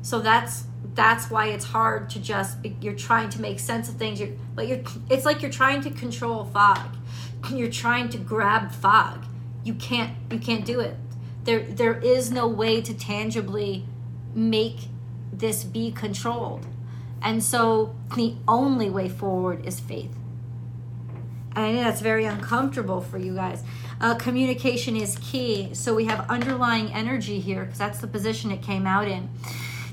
So 0.00 0.20
that's 0.20 0.64
that's 0.92 1.30
why 1.30 1.46
it's 1.46 1.64
hard 1.64 2.10
to 2.10 2.20
just 2.20 2.58
you're 2.80 2.94
trying 2.94 3.30
to 3.30 3.40
make 3.40 3.58
sense 3.58 3.88
of 3.88 3.94
things 3.96 4.20
you're 4.20 4.30
but 4.54 4.68
you're 4.68 4.80
it's 5.08 5.24
like 5.24 5.40
you're 5.40 5.50
trying 5.50 5.80
to 5.80 5.90
control 5.90 6.44
fog 6.44 6.96
you're 7.50 7.70
trying 7.70 8.08
to 8.08 8.18
grab 8.18 8.70
fog 8.70 9.24
you 9.64 9.74
can't 9.74 10.12
you 10.30 10.38
can't 10.38 10.64
do 10.64 10.80
it 10.80 10.96
there 11.44 11.60
there 11.60 11.98
is 11.98 12.30
no 12.30 12.46
way 12.46 12.80
to 12.80 12.92
tangibly 12.92 13.84
make 14.34 14.88
this 15.32 15.64
be 15.64 15.90
controlled 15.90 16.66
and 17.22 17.42
so 17.42 17.94
the 18.14 18.34
only 18.46 18.90
way 18.90 19.08
forward 19.08 19.64
is 19.64 19.80
faith 19.80 20.14
and 21.56 21.64
I 21.64 21.72
know 21.72 21.84
that's 21.84 22.00
very 22.00 22.24
uncomfortable 22.24 23.00
for 23.00 23.16
you 23.16 23.34
guys. 23.34 23.62
Uh, 24.00 24.16
communication 24.16 24.96
is 24.96 25.16
key. 25.22 25.72
So 25.72 25.94
we 25.94 26.06
have 26.06 26.28
underlying 26.28 26.92
energy 26.92 27.38
here 27.38 27.64
because 27.64 27.78
that's 27.78 28.00
the 28.00 28.08
position 28.08 28.50
it 28.50 28.60
came 28.60 28.86
out 28.86 29.06
in. 29.06 29.28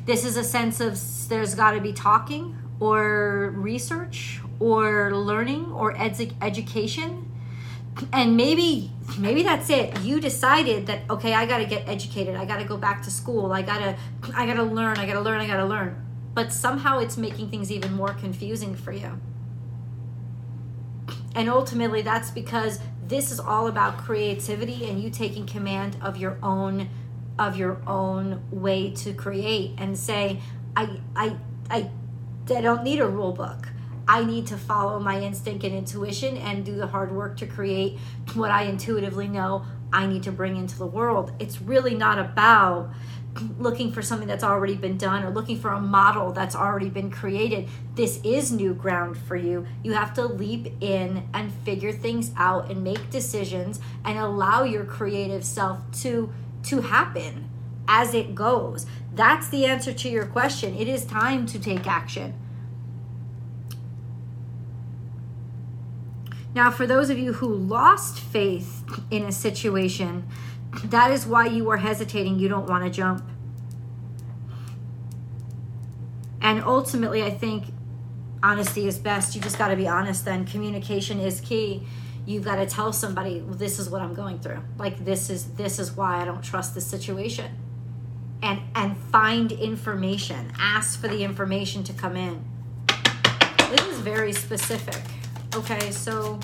This 0.06 0.26
is 0.26 0.38
a 0.38 0.44
sense 0.44 0.80
of 0.80 1.00
there's 1.30 1.56
got 1.56 1.72
to 1.72 1.82
be 1.82 1.94
talking 1.94 2.58
or 2.80 3.54
research 3.56 4.42
or 4.60 5.16
learning 5.16 5.72
or 5.72 5.94
edu- 5.94 6.34
education. 6.42 7.28
And 8.12 8.36
maybe 8.36 8.92
maybe 9.20 9.44
that's 9.44 9.70
it. 9.70 10.00
You 10.02 10.20
decided 10.20 10.88
that 10.88 11.02
okay, 11.10 11.34
I 11.34 11.46
got 11.46 11.60
to 11.60 11.66
get 11.66 11.88
educated. 11.88 12.36
I 12.36 12.46
got 12.46 12.58
to 12.58 12.66
go 12.66 12.78
back 12.78 13.04
to 13.04 13.12
school. 13.12 13.52
I 13.52 13.62
got 13.62 13.80
to 13.80 13.98
I 14.36 14.46
got 14.46 14.56
to 14.56 14.64
learn. 14.64 14.98
I 14.98 15.06
got 15.06 15.14
to 15.14 15.22
learn. 15.22 15.40
I 15.40 15.48
got 15.48 15.58
to 15.58 15.66
learn. 15.66 16.04
But 16.34 16.52
somehow 16.52 17.00
it's 17.00 17.18
making 17.18 17.50
things 17.50 17.72
even 17.72 17.94
more 17.94 18.14
confusing 18.14 18.76
for 18.76 18.94
you. 18.94 19.20
And 21.36 21.50
ultimately 21.50 22.02
that's 22.02 22.32
because 22.32 22.80
this 23.06 23.32
is 23.32 23.40
all 23.40 23.68
about 23.68 23.98
creativity 23.98 24.90
and 24.90 25.02
you 25.02 25.10
taking 25.10 25.46
command 25.46 25.98
of 26.02 26.18
your 26.18 26.38
own 26.42 26.90
of 27.48 27.58
your 27.58 27.82
own 27.88 28.42
way 28.52 28.92
to 28.92 29.14
create 29.14 29.74
and 29.78 29.98
say 29.98 30.40
i 30.76 30.98
i 31.16 31.36
i, 31.70 31.90
I 32.50 32.62
don't 32.62 32.84
need 32.84 33.00
a 33.00 33.08
rule 33.08 33.32
book 33.32 33.68
i 34.08 34.24
need 34.24 34.48
to 34.48 34.58
follow 34.58 35.00
my 35.00 35.20
instinct 35.20 35.64
and 35.64 35.76
intuition 35.76 36.38
and 36.38 36.66
do 36.66 36.76
the 36.76 36.88
hard 36.88 37.12
work 37.12 37.38
to 37.38 37.48
create 37.48 37.98
what 38.34 38.52
i 38.52 38.64
intuitively 38.64 39.28
know 39.28 39.66
i 39.92 40.06
need 40.06 40.24
to 40.24 40.32
bring 40.32 40.58
into 40.58 40.78
the 40.78 40.86
world 40.86 41.32
it's 41.40 41.62
really 41.62 41.96
not 41.96 42.20
about 42.20 42.92
looking 43.58 43.92
for 43.92 44.02
something 44.02 44.28
that's 44.28 44.44
already 44.44 44.76
been 44.76 44.98
done 44.98 45.24
or 45.24 45.30
looking 45.30 45.58
for 45.58 45.72
a 45.72 45.80
model 45.80 46.32
that's 46.32 46.56
already 46.56 46.90
been 46.90 47.10
created. 47.10 47.68
This 47.96 48.20
is 48.24 48.52
new 48.52 48.74
ground 48.74 49.18
for 49.18 49.36
you. 49.36 49.66
You 49.84 49.94
have 49.94 50.14
to 50.16 50.26
leap 50.26 50.68
in 50.82 51.28
and 51.34 51.52
figure 51.52 51.92
things 51.92 52.32
out 52.36 52.70
and 52.70 52.84
make 52.84 53.10
decisions 53.10 53.80
and 54.04 54.18
allow 54.18 54.64
your 54.64 54.84
creative 54.84 55.46
self 55.46 55.80
to 56.02 56.32
to 56.64 56.82
happen 56.82 57.50
as 57.88 58.14
it 58.14 58.36
goes. 58.36 58.86
That's 59.14 59.50
the 59.50 59.66
answer 59.66 59.94
to 59.94 60.10
your 60.10 60.26
question. 60.26 60.76
It 60.76 60.88
is 60.88 61.06
time 61.06 61.46
to 61.48 61.60
take 61.60 61.88
action. 61.88 62.34
Now, 66.54 66.70
for 66.70 66.86
those 66.86 67.10
of 67.10 67.18
you 67.18 67.34
who 67.34 67.54
lost 67.54 68.20
faith 68.20 68.84
in 69.10 69.24
a 69.24 69.32
situation, 69.32 70.28
That 70.86 71.12
is 71.12 71.28
why 71.28 71.48
you 71.48 71.70
are 71.70 71.78
hesitating. 71.78 72.40
You 72.40 72.48
don't 72.48 72.68
want 72.68 72.84
to 72.86 72.90
jump. 72.90 73.24
And 76.42 76.64
ultimately, 76.64 77.24
I 77.24 77.30
think 77.30 77.66
honesty 78.42 78.88
is 78.88 78.98
best. 78.98 79.36
You 79.36 79.42
just 79.42 79.58
got 79.58 79.68
to 79.68 79.76
be 79.76 79.88
honest 79.88 80.26
then. 80.26 80.46
Communication 80.46 81.20
is 81.20 81.42
key. 81.42 81.84
You've 82.26 82.44
got 82.44 82.58
to 82.58 82.66
tell 82.66 82.94
somebody, 82.94 83.44
this 83.48 83.80
is 83.80 83.90
what 83.90 84.02
I'm 84.02 84.14
going 84.14 84.40
through. 84.40 84.62
Like 84.78 85.04
this 85.04 85.30
is 85.30 85.46
this 85.54 85.80
is 85.80 85.92
why 85.92 86.22
I 86.22 86.26
don't 86.26 86.44
trust 86.44 86.76
this 86.76 86.86
situation. 86.86 87.58
And 88.44 88.62
and 88.76 88.98
find 88.98 89.52
information. 89.52 90.52
Ask 90.58 91.00
for 91.00 91.08
the 91.08 91.24
information 91.24 91.84
to 91.86 91.94
come 91.94 92.16
in. 92.16 92.44
This 93.70 93.82
is 93.88 94.00
very 94.00 94.34
specific. 94.34 95.02
Okay, 95.56 95.92
so 95.92 96.40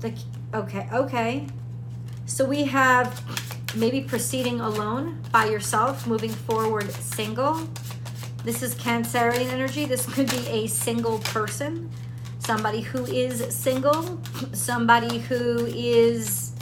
the 0.00 0.12
okay, 0.52 0.88
okay. 0.92 1.46
So 2.26 2.44
we 2.44 2.64
have 2.64 3.22
maybe 3.76 4.00
proceeding 4.00 4.60
alone 4.60 5.22
by 5.32 5.46
yourself, 5.46 6.06
moving 6.06 6.30
forward 6.30 6.90
single. 6.92 7.68
This 8.44 8.62
is 8.62 8.74
Cancerian 8.74 9.50
energy. 9.50 9.84
This 9.86 10.06
could 10.06 10.30
be 10.30 10.46
a 10.48 10.66
single 10.66 11.18
person, 11.20 11.90
somebody 12.44 12.80
who 12.80 13.04
is 13.06 13.54
single, 13.54 14.20
somebody 14.52 15.18
who 15.18 15.66
is, 15.66 16.52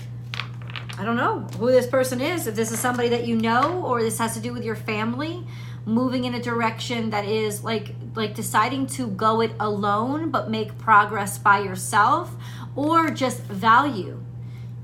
I 0.96 1.04
don't 1.04 1.16
know 1.16 1.40
who 1.58 1.72
this 1.72 1.86
person 1.86 2.20
is. 2.20 2.46
If 2.46 2.54
this 2.54 2.70
is 2.70 2.78
somebody 2.78 3.08
that 3.10 3.26
you 3.26 3.36
know, 3.36 3.84
or 3.84 4.02
this 4.02 4.18
has 4.18 4.34
to 4.34 4.40
do 4.40 4.52
with 4.52 4.64
your 4.64 4.76
family, 4.76 5.44
moving 5.84 6.24
in 6.24 6.34
a 6.34 6.40
direction 6.40 7.10
that 7.10 7.24
is 7.24 7.64
like 7.64 7.94
like 8.14 8.36
deciding 8.36 8.86
to 8.86 9.08
go 9.08 9.40
it 9.40 9.50
alone 9.58 10.30
but 10.30 10.48
make 10.48 10.78
progress 10.78 11.38
by 11.38 11.58
yourself 11.58 12.36
or 12.76 13.10
just 13.10 13.40
value 13.42 14.22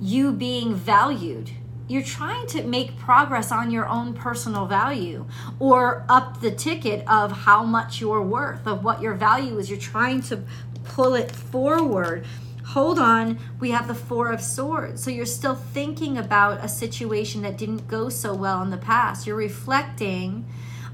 you 0.01 0.33
being 0.33 0.75
valued 0.75 1.53
you're 1.89 2.03
trying 2.03 2.47
to 2.49 2.63
make 2.65 2.99
progress 2.99 3.51
on 3.51 3.71
your 3.71 3.89
own 3.89 4.13
personal 4.13 4.67
value 4.67 5.25
or 5.59 6.05
up 6.09 6.41
the 6.43 6.51
ticket 6.51 7.07
of 7.09 7.33
how 7.33 7.65
much 7.65 8.01
you're 8.01 8.23
worth, 8.23 8.67
of 8.67 8.85
what 8.85 9.01
your 9.01 9.15
value 9.15 9.59
is. 9.59 9.71
You're 9.71 9.79
trying 9.79 10.21
to 10.23 10.43
pull 10.89 11.15
it 11.15 11.31
forward. 11.31 12.27
Hold 12.67 12.99
on, 12.99 13.39
we 13.61 13.71
have 13.71 13.89
the 13.89 13.95
Four 13.95 14.31
of 14.31 14.41
Swords. 14.41 15.03
So 15.03 15.11
you're 15.11 15.27
still 15.27 15.55
thinking 15.55 16.19
about 16.19 16.65
a 16.65 16.69
situation 16.69 17.43
that 17.43 17.57
didn't 17.57 17.89
go 17.89 18.09
so 18.09 18.35
well 18.35 18.63
in 18.63 18.71
the 18.71 18.77
past. 18.77 19.27
You're 19.27 19.37
reflecting 19.37 20.47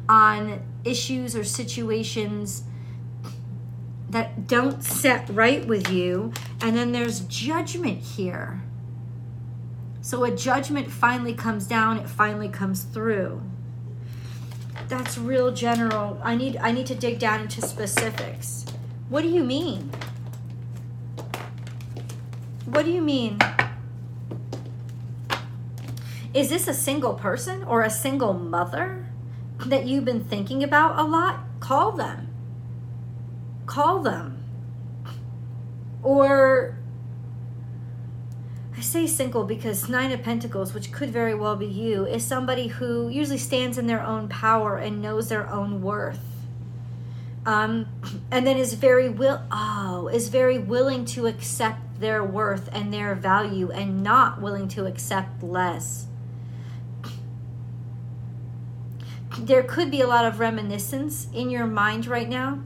on 0.09 0.63
issues 0.85 1.35
or 1.35 1.45
situations 1.45 2.63
that 4.09 4.47
don't 4.47 4.85
set 4.85 5.29
right 5.31 5.67
with 5.67 5.91
you. 5.91 6.33
And 6.61 6.77
then 6.77 6.93
there's 6.93 7.21
judgment 7.21 7.99
here 8.01 8.63
so 10.05 10.23
a 10.23 10.31
judgment 10.31 10.91
finally 10.91 11.33
comes 11.33 11.67
down, 11.67 11.97
it 11.97 12.11
finally 12.11 12.51
comes 12.51 12.83
through. 12.83 13.41
That's 14.87 15.17
real 15.17 15.51
general. 15.51 16.21
I 16.23 16.37
need 16.37 16.59
I 16.59 16.73
need 16.73 16.87
to 16.89 16.95
dig 16.95 17.19
down 17.19 17.41
into 17.41 17.63
specifics. 17.63 18.67
What 19.15 19.23
do 19.23 19.29
you 19.29 19.45
mean? 19.45 19.93
What 22.65 22.85
do 22.85 22.91
you 22.91 23.01
mean? 23.01 23.39
Is 26.35 26.49
this 26.49 26.67
a 26.67 26.75
single 26.75 27.15
person 27.15 27.63
or 27.63 27.83
a 27.83 27.91
single 27.91 28.33
mother 28.33 29.07
that 29.67 29.85
you've 29.85 30.05
been 30.05 30.25
thinking 30.25 30.65
about 30.65 30.99
a 30.99 31.05
lot? 31.05 31.45
Call 31.61 31.93
them. 31.93 32.27
Call 33.67 34.03
them. 34.03 34.43
Or 36.03 36.77
I 38.77 38.81
say 38.81 39.07
single 39.07 39.45
because 39.45 39.89
Nine 39.89 40.11
of 40.11 40.25
Pentacles, 40.25 40.75
which 40.75 40.91
could 40.91 41.11
very 41.11 41.37
well 41.37 41.55
be 41.55 41.67
you, 41.67 42.05
is 42.05 42.27
somebody 42.27 42.67
who 42.67 43.09
usually 43.09 43.39
stands 43.39 43.79
in 43.79 43.87
their 43.87 44.03
own 44.03 44.29
power 44.29 44.77
and 44.77 45.01
knows 45.01 45.29
their 45.29 45.49
own 45.49 45.83
worth. 45.83 46.34
Um, 47.47 47.87
and 48.31 48.47
then 48.47 48.57
is 48.57 48.73
very 48.73 49.09
will 49.09 49.43
oh 49.51 50.09
is 50.09 50.29
very 50.29 50.59
willing 50.59 51.05
to 51.05 51.27
accept 51.27 52.01
their 52.01 52.25
worth 52.25 52.71
and 52.73 52.93
their 52.93 53.15
value 53.15 53.71
and 53.71 54.03
not 54.03 54.41
willing 54.41 54.69
to 54.69 54.87
accept 54.87 55.43
less. 55.43 56.07
There 59.39 59.63
could 59.63 59.91
be 59.91 60.01
a 60.01 60.07
lot 60.07 60.25
of 60.25 60.39
reminiscence 60.39 61.27
in 61.35 61.51
your 61.51 61.67
mind 61.67 62.07
right 62.07 62.29
now. 62.29 62.61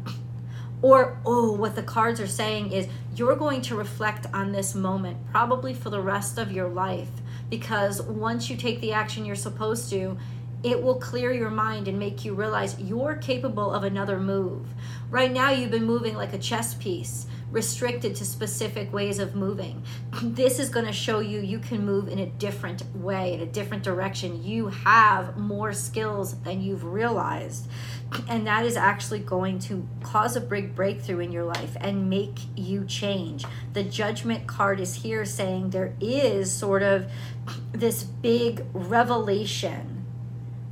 Or, 0.81 1.19
oh, 1.27 1.53
what 1.53 1.75
the 1.75 1.83
cards 1.83 2.21
are 2.21 2.29
saying 2.29 2.73
is 2.73 2.87
you're 3.17 3.37
going 3.37 3.63
to 3.63 3.75
reflect 3.75 4.27
on 4.33 4.53
this 4.53 4.75
moment 4.75 5.17
probably 5.31 5.75
for 5.75 5.91
the 5.91 6.01
rest 6.01 6.39
of 6.39 6.53
your 6.53 6.69
life 6.69 7.09
because 7.51 8.01
once 8.03 8.49
you 8.49 8.57
take 8.57 8.81
the 8.81 8.93
action 8.93 9.25
you're 9.25 9.35
supposed 9.35 9.91
to, 9.91 10.17
it 10.63 10.83
will 10.83 10.97
clear 10.97 11.33
your 11.33 11.51
mind 11.51 11.89
and 11.89 11.99
make 11.99 12.25
you 12.25 12.35
realize 12.35 12.79
you're 12.81 13.17
capable 13.17 13.73
of 13.73 13.85
another 13.85 14.19
move. 14.19 14.67
Right 15.11 15.33
now, 15.33 15.51
you've 15.51 15.71
been 15.71 15.85
moving 15.85 16.15
like 16.17 16.33
a 16.33 16.39
chess 16.39 16.75
piece, 16.75 17.27
restricted 17.51 18.17
to 18.17 18.25
specific 18.25 18.93
ways 18.93 19.19
of 19.19 19.35
moving. 19.35 19.83
This 20.23 20.59
is 20.59 20.69
going 20.69 20.87
to 20.87 20.93
show 20.93 21.21
you 21.21 21.41
you 21.41 21.59
can 21.59 21.85
move 21.85 22.09
in 22.09 22.19
a 22.19 22.27
different 22.27 22.83
way, 22.95 23.35
in 23.35 23.41
a 23.41 23.47
different 23.47 23.83
direction. 23.83 24.43
You 24.43 24.69
have 24.69 25.37
more 25.37 25.73
skills 25.73 26.39
than 26.41 26.61
you've 26.61 26.85
realized 26.85 27.69
and 28.29 28.47
that 28.47 28.65
is 28.65 28.77
actually 28.77 29.21
going 29.21 29.59
to 29.61 29.87
cause 30.03 30.37
a 30.37 30.41
big 30.41 30.75
breakthrough 30.75 31.21
in 31.21 31.33
your 31.33 31.45
life 31.45 31.77
and 31.81 32.11
make 32.11 32.39
you 32.57 32.85
change. 32.85 33.45
The 33.73 33.83
judgment 33.83 34.47
card 34.47 34.81
is 34.81 34.95
here 34.95 35.25
saying 35.25 35.71
there 35.71 35.95
is 36.01 36.51
sort 36.51 36.83
of 36.83 37.11
this 37.73 38.03
big 38.03 38.65
revelation 38.73 39.98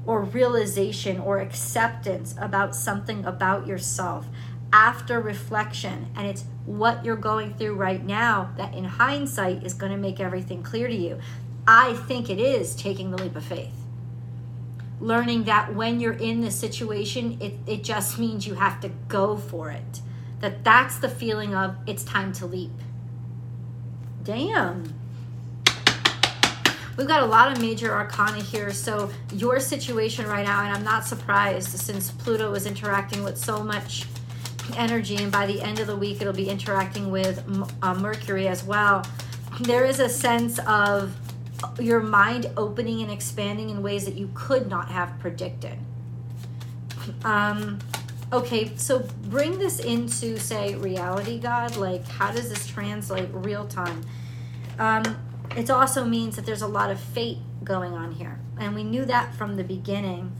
or 0.06 0.22
realization 0.22 1.20
or 1.20 1.40
acceptance 1.40 2.34
about 2.40 2.74
something 2.74 3.24
about 3.24 3.66
yourself 3.66 4.26
after 4.72 5.20
reflection 5.20 6.06
and 6.16 6.26
it's 6.26 6.44
what 6.64 7.04
you're 7.04 7.16
going 7.16 7.54
through 7.54 7.74
right 7.74 8.04
now 8.04 8.50
that 8.56 8.74
in 8.74 8.84
hindsight 8.84 9.62
is 9.64 9.74
going 9.74 9.92
to 9.92 9.98
make 9.98 10.18
everything 10.18 10.62
clear 10.62 10.88
to 10.88 10.94
you. 10.94 11.18
I 11.66 11.94
think 11.94 12.30
it 12.30 12.38
is 12.38 12.74
taking 12.74 13.10
the 13.10 13.16
leap 13.16 13.36
of 13.36 13.44
faith 13.44 13.86
learning 15.00 15.44
that 15.44 15.74
when 15.74 16.00
you're 16.00 16.12
in 16.12 16.40
the 16.40 16.50
situation, 16.50 17.38
it, 17.40 17.54
it 17.66 17.84
just 17.84 18.18
means 18.18 18.46
you 18.46 18.54
have 18.54 18.80
to 18.80 18.88
go 19.08 19.36
for 19.36 19.70
it. 19.70 20.00
That 20.40 20.64
that's 20.64 20.98
the 20.98 21.08
feeling 21.08 21.54
of 21.54 21.76
it's 21.86 22.04
time 22.04 22.32
to 22.34 22.46
leap. 22.46 22.72
Damn. 24.22 24.94
We've 26.96 27.06
got 27.06 27.22
a 27.22 27.26
lot 27.26 27.52
of 27.52 27.60
major 27.60 27.92
arcana 27.92 28.42
here. 28.42 28.72
So, 28.72 29.10
your 29.32 29.60
situation 29.60 30.26
right 30.26 30.46
now, 30.46 30.64
and 30.64 30.74
I'm 30.74 30.84
not 30.84 31.04
surprised 31.04 31.68
since 31.68 32.10
Pluto 32.10 32.54
is 32.54 32.66
interacting 32.66 33.22
with 33.22 33.36
so 33.36 33.62
much 33.62 34.06
energy, 34.76 35.16
and 35.16 35.30
by 35.30 35.46
the 35.46 35.60
end 35.60 35.78
of 35.78 35.86
the 35.86 35.96
week, 35.96 36.20
it'll 36.20 36.32
be 36.32 36.48
interacting 36.48 37.10
with 37.10 37.42
uh, 37.82 37.94
Mercury 37.94 38.48
as 38.48 38.64
well. 38.64 39.06
There 39.60 39.84
is 39.84 40.00
a 40.00 40.08
sense 40.08 40.58
of 40.66 41.14
your 41.78 42.00
mind 42.00 42.50
opening 42.56 43.02
and 43.02 43.10
expanding 43.10 43.70
in 43.70 43.82
ways 43.82 44.04
that 44.04 44.14
you 44.14 44.30
could 44.34 44.68
not 44.68 44.88
have 44.88 45.18
predicted. 45.18 45.78
Um, 47.24 47.78
okay, 48.32 48.72
so 48.76 49.06
bring 49.24 49.58
this 49.58 49.80
into, 49.80 50.38
say, 50.38 50.74
reality, 50.74 51.38
God. 51.38 51.76
Like, 51.76 52.06
how 52.06 52.32
does 52.32 52.48
this 52.48 52.66
translate 52.66 53.28
real 53.32 53.66
time? 53.66 54.02
Um, 54.78 55.04
it 55.54 55.70
also 55.70 56.04
means 56.04 56.36
that 56.36 56.46
there's 56.46 56.62
a 56.62 56.66
lot 56.66 56.90
of 56.90 56.98
fate 56.98 57.38
going 57.62 57.92
on 57.92 58.12
here. 58.12 58.40
And 58.58 58.74
we 58.74 58.84
knew 58.84 59.04
that 59.04 59.34
from 59.34 59.56
the 59.56 59.64
beginning. 59.64 60.32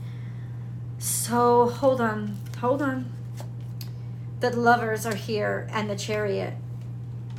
So 0.97 1.69
hold 1.69 2.01
on, 2.01 2.37
hold 2.59 2.81
on. 2.81 3.11
The 4.39 4.55
lovers 4.55 5.05
are 5.05 5.15
here 5.15 5.67
and 5.71 5.89
the 5.89 5.95
chariot 5.95 6.53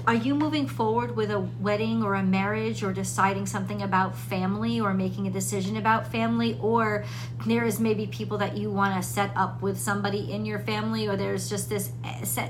are 0.08 0.14
you 0.14 0.34
moving 0.34 0.66
forward 0.66 1.14
with 1.16 1.30
a 1.30 1.38
wedding 1.38 2.02
or 2.02 2.14
a 2.14 2.22
marriage 2.22 2.82
or 2.82 2.94
deciding 2.94 3.44
something 3.44 3.82
about 3.82 4.16
family 4.16 4.80
or 4.80 4.94
making 4.94 5.26
a 5.26 5.30
decision 5.30 5.76
about 5.76 6.10
family 6.10 6.58
or 6.62 7.04
there 7.44 7.62
is 7.66 7.78
maybe 7.78 8.06
people 8.06 8.38
that 8.38 8.56
you 8.56 8.70
want 8.70 8.96
to 8.96 9.06
set 9.06 9.30
up 9.36 9.60
with 9.60 9.78
somebody 9.78 10.32
in 10.32 10.46
your 10.46 10.60
family 10.60 11.06
or 11.06 11.14
there's 11.14 11.50
just 11.50 11.68
this 11.68 11.92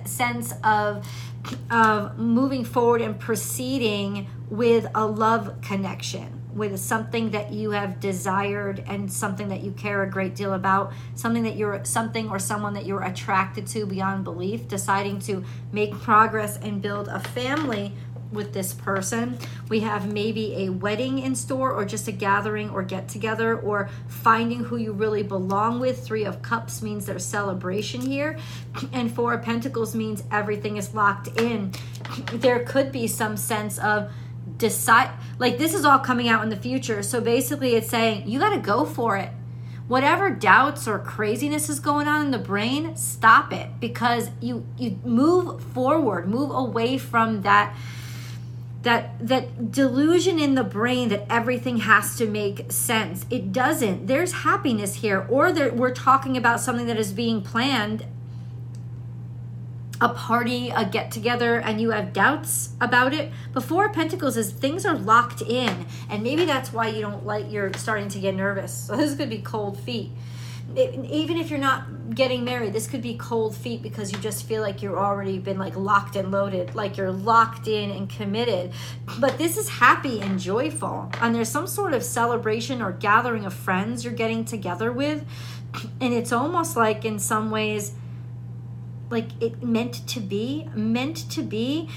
sense 0.05 0.55
of 0.63 1.05
of 1.69 2.17
moving 2.17 2.65
forward 2.65 3.01
and 3.01 3.19
proceeding 3.19 4.29
with 4.51 4.87
a 4.95 5.07
love 5.07 5.61
connection 5.63 6.39
with 6.55 6.79
something 6.81 7.31
that 7.31 7.53
you 7.53 7.71
have 7.71 8.01
desired 8.01 8.83
and 8.87 9.11
something 9.11 9.49
that 9.49 9.63
you 9.63 9.71
care 9.73 10.03
a 10.03 10.11
great 10.11 10.35
deal 10.35 10.55
about, 10.55 10.93
something 11.15 11.45
that 11.45 11.57
you're 11.57 11.85
something 11.85 12.29
or 12.29 12.39
someone 12.39 12.75
that 12.75 12.85
you're 12.85 13.05
attracted 13.05 13.67
to 13.69 13.87
beyond 13.87 14.25
belief, 14.25 14.67
deciding 14.67 15.21
to 15.21 15.45
make 15.73 15.93
progress 16.01 16.59
and 16.59 16.83
build 16.83 17.09
a 17.09 17.21
family 17.21 17.93
with 18.33 18.53
this 18.53 18.75
person. 18.75 19.39
We 19.71 19.81
have 19.81 20.13
maybe 20.13 20.67
a 20.67 20.69
wedding 20.69 21.21
in 21.21 21.35
store 21.35 21.73
or 21.73 21.85
just 21.85 22.09
a 22.09 22.13
gathering 22.13 22.69
or 22.71 22.83
get 22.83 23.09
together 23.09 23.59
or 23.59 23.89
finding 24.09 24.65
who 24.65 24.77
you 24.77 24.93
really 24.93 25.23
belong 25.23 25.81
with. 25.81 26.05
Three 26.05 26.25
of 26.25 26.43
Cups 26.43 26.83
means 26.83 27.07
there's 27.07 27.25
celebration 27.25 28.01
here. 28.01 28.39
And 28.93 29.15
Four 29.15 29.35
of 29.35 29.43
Pentacles 29.43 29.95
means 29.95 30.25
everything 30.31 30.77
is 30.77 30.95
locked 30.95 31.41
in. 31.41 31.73
There 32.33 32.61
could 32.61 32.93
be 32.93 33.07
some 33.07 33.37
sense 33.37 33.79
of 33.79 34.11
decide 34.59 35.11
like 35.39 35.57
this 35.57 35.73
is 35.73 35.85
all 35.85 35.99
coming 35.99 36.29
out 36.29 36.43
in 36.43 36.51
the 36.51 36.57
future. 36.57 37.03
So 37.03 37.21
basically 37.21 37.75
it's 37.75 37.89
saying 37.89 38.29
you 38.29 38.39
got 38.39 38.55
to 38.55 38.61
go 38.61 38.85
for 38.85 39.17
it. 39.17 39.31
Whatever 39.87 40.29
doubts 40.29 40.87
or 40.87 40.99
craziness 40.99 41.71
is 41.71 41.81
going 41.81 42.09
on 42.09 42.27
in 42.27 42.31
the 42.31 42.39
brain 42.39 42.95
stop 42.97 43.53
it. 43.53 43.81
Because 43.81 44.31
you 44.41 44.67
you 44.77 44.99
move 45.05 45.63
forward 45.63 46.29
move 46.29 46.51
away 46.51 46.99
from 46.99 47.43
that 47.43 47.75
that 48.83 49.27
that 49.27 49.73
delusion 49.73 50.39
in 50.39 50.55
the 50.55 50.65
brain 50.65 51.09
that 51.09 51.25
everything 51.31 51.79
has 51.79 52.17
to 52.17 52.27
make 52.27 52.71
sense. 52.71 53.27
It 53.31 53.53
doesn't. 53.53 54.07
There's 54.07 54.33
happiness 54.33 54.97
here. 54.97 55.27
Or 55.29 55.53
there, 55.53 55.73
we're 55.73 55.95
talking 55.95 56.37
about 56.37 56.61
something 56.61 56.87
that 56.87 56.99
is 56.99 57.13
being 57.13 57.43
planned 57.43 58.05
a 60.01 60.09
party, 60.09 60.71
a 60.71 60.85
get 60.85 61.11
together, 61.11 61.59
and 61.59 61.81
you 61.81 61.91
have 61.91 62.13
doubts 62.13 62.71
about 62.81 63.13
it. 63.13 63.33
Before 63.53 63.89
Pentacles 63.89 64.37
is 64.37 64.53
things 64.53 64.87
are 64.87 64.97
locked 64.97 65.43
in, 65.43 65.87
and 66.09 66.23
maybe 66.23 66.45
that's 66.45 66.73
why 66.73 66.89
you 66.89 67.01
don't 67.01 67.27
like 67.27 67.51
you're 67.51 67.73
starting 67.75 68.09
to 68.11 68.19
get 68.19 68.35
nervous. 68.35 68.89
So 68.89 68.97
this 68.97 69.15
could 69.17 69.29
be 69.29 69.39
cold 69.39 69.79
feet. 69.79 70.11
It, 70.75 71.05
even 71.11 71.37
if 71.37 71.51
you're 71.51 71.59
not 71.59 72.15
getting 72.15 72.43
married, 72.43 72.73
this 72.73 72.87
could 72.87 73.03
be 73.03 73.17
cold 73.17 73.55
feet 73.55 73.83
because 73.83 74.13
you 74.13 74.19
just 74.19 74.47
feel 74.47 74.63
like 74.63 74.83
you've 74.83 74.95
already 74.95 75.39
been 75.39 75.59
like 75.59 75.77
locked 75.77 76.17
and 76.17 76.31
loaded, 76.31 76.75
like 76.75 76.97
you're 76.97 77.13
locked 77.13 77.69
in 77.69 77.91
and 77.91 78.09
committed. 78.09 78.73
But 79.19 79.37
this 79.37 79.59
is 79.59 79.69
happy 79.69 80.21
and 80.21 80.39
joyful, 80.39 81.11
and 81.21 81.35
there's 81.35 81.51
some 81.51 81.67
sort 81.67 81.93
of 81.93 82.03
celebration 82.03 82.81
or 82.81 82.93
gathering 82.93 83.45
of 83.45 83.53
friends 83.53 84.05
you're 84.05 84.15
getting 84.15 84.45
together 84.45 84.91
with, 84.91 85.25
and 86.01 86.15
it's 86.15 86.33
almost 86.33 86.77
like 86.77 87.05
in 87.05 87.19
some 87.19 87.51
ways 87.51 87.93
like 89.11 89.29
it 89.41 89.63
meant 89.63 90.07
to 90.09 90.21
be 90.21 90.69
meant 90.75 91.31
to 91.31 91.43
be. 91.43 91.89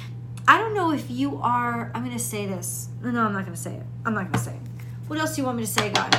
I 0.47 0.57
don't 0.57 0.73
know 0.73 0.91
if 0.91 1.09
you 1.09 1.39
are 1.41 1.91
i'm 1.93 2.03
gonna 2.03 2.19
say 2.19 2.45
this. 2.45 2.89
No 3.01 3.21
i'm 3.21 3.33
not 3.33 3.45
gonna 3.45 3.55
say 3.55 3.75
it. 3.75 3.83
I'm 4.05 4.13
not 4.13 4.31
gonna 4.31 4.43
say 4.43 4.53
it. 4.53 4.61
What 5.07 5.19
else 5.19 5.35
do 5.35 5.41
you 5.41 5.45
want 5.45 5.57
me 5.57 5.65
to 5.65 5.71
say 5.71 5.91
god 5.91 6.11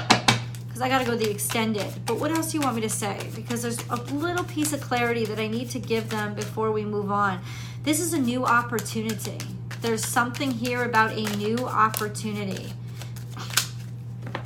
because 0.67 0.81
i 0.81 0.89
gotta 0.89 1.05
go 1.05 1.17
the 1.17 1.31
extended. 1.31 1.87
But 2.07 2.19
what 2.19 2.31
else 2.31 2.53
do 2.53 2.59
you 2.59 2.63
want 2.63 2.77
me 2.77 2.83
to 2.83 2.89
say? 2.89 3.19
Because 3.35 3.63
there's 3.63 3.81
a 3.91 3.97
little 4.15 4.45
piece 4.45 4.73
of 4.73 4.81
clarity 4.81 5.25
that 5.27 5.39
i 5.39 5.47
need 5.47 5.71
to 5.71 5.79
give 5.79 6.11
them 6.11 6.35
before 6.35 6.73
we 6.73 6.85
move 6.85 7.11
on. 7.11 7.41
This 7.83 8.01
is 8.01 8.13
a 8.13 8.19
new 8.19 8.45
opportunity. 8.45 9.39
There's 9.81 10.07
something 10.07 10.53
here 10.53 10.85
about 10.85 11.13
a 11.13 11.37
new 11.37 11.59
opportunity 11.59 12.73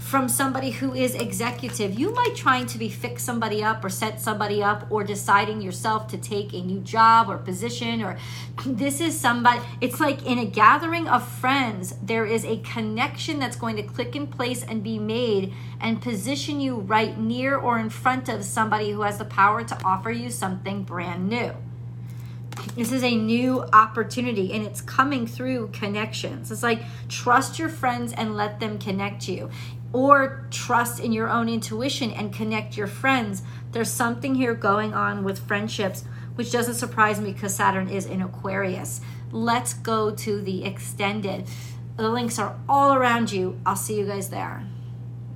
from 0.07 0.29
somebody 0.29 0.71
who 0.71 0.95
is 0.95 1.17
executive. 1.17 1.99
You 1.99 2.15
might 2.15 2.37
trying 2.37 2.67
to 2.67 2.79
be 2.79 2.89
fix 2.89 3.25
somebody 3.25 3.65
up 3.65 3.85
or 3.85 3.89
set 3.89 4.21
somebody 4.21 4.63
up 4.63 4.87
or 4.89 5.03
deciding 5.03 5.61
yourself 5.61 6.07
to 6.09 6.17
take 6.17 6.53
a 6.53 6.61
new 6.61 6.79
job 6.79 7.29
or 7.29 7.39
position 7.39 8.01
or 8.03 8.17
this 8.67 9.01
is 9.01 9.19
somebody 9.19 9.61
it's 9.81 9.99
like 9.99 10.25
in 10.25 10.39
a 10.39 10.45
gathering 10.45 11.09
of 11.09 11.27
friends 11.27 11.97
there 12.01 12.25
is 12.25 12.45
a 12.45 12.59
connection 12.59 13.41
that's 13.41 13.57
going 13.57 13.75
to 13.75 13.83
click 13.83 14.15
in 14.15 14.29
place 14.29 14.63
and 14.63 14.85
be 14.85 14.97
made 14.97 15.53
and 15.81 16.01
position 16.01 16.61
you 16.61 16.77
right 16.77 17.19
near 17.19 17.57
or 17.57 17.77
in 17.81 17.91
front 17.91 18.29
of 18.29 18.45
somebody 18.45 18.93
who 18.93 19.03
has 19.03 19.19
the 19.19 19.25
power 19.25 19.65
to 19.65 19.77
offer 19.85 20.13
you 20.13 20.31
something 20.31 20.85
brand 20.85 21.29
new. 21.29 21.53
This 22.75 22.93
is 22.93 23.03
a 23.03 23.15
new 23.15 23.63
opportunity 23.73 24.53
and 24.53 24.67
it's 24.67 24.81
coming 24.81 25.27
through 25.27 25.69
connections. 25.69 26.51
It's 26.51 26.63
like 26.63 26.83
trust 27.09 27.59
your 27.59 27.69
friends 27.69 28.13
and 28.13 28.37
let 28.37 28.61
them 28.61 28.79
connect 28.79 29.29
you 29.29 29.51
or 29.97 30.47
trust 30.51 31.01
in 31.01 31.11
your 31.11 31.31
own 31.31 31.49
intuition 31.49 32.11
and 32.11 32.31
connect 32.31 32.77
your 32.77 32.87
friends. 32.87 33.43
There's 33.73 33.91
something 33.91 34.35
here 34.35 34.53
going 34.53 34.93
on 34.93 35.25
with 35.25 35.39
friendships, 35.39 36.05
which 36.35 36.53
doesn't 36.53 36.75
surprise 36.75 37.19
me 37.19 37.33
because 37.33 37.57
Saturn 37.57 37.89
is 37.89 38.05
in 38.05 38.21
Aquarius. 38.21 39.01
Let's 39.33 39.73
go 39.73 40.11
to 40.11 40.43
the 40.43 40.67
extended. 40.67 41.47
The 41.97 42.11
links 42.11 42.39
are 42.39 42.59
all 42.69 42.93
around 42.93 43.33
you. 43.33 43.59
I'll 43.65 43.75
see 43.75 43.99
you 43.99 44.05
guys 44.05 44.29
there. 44.29 44.67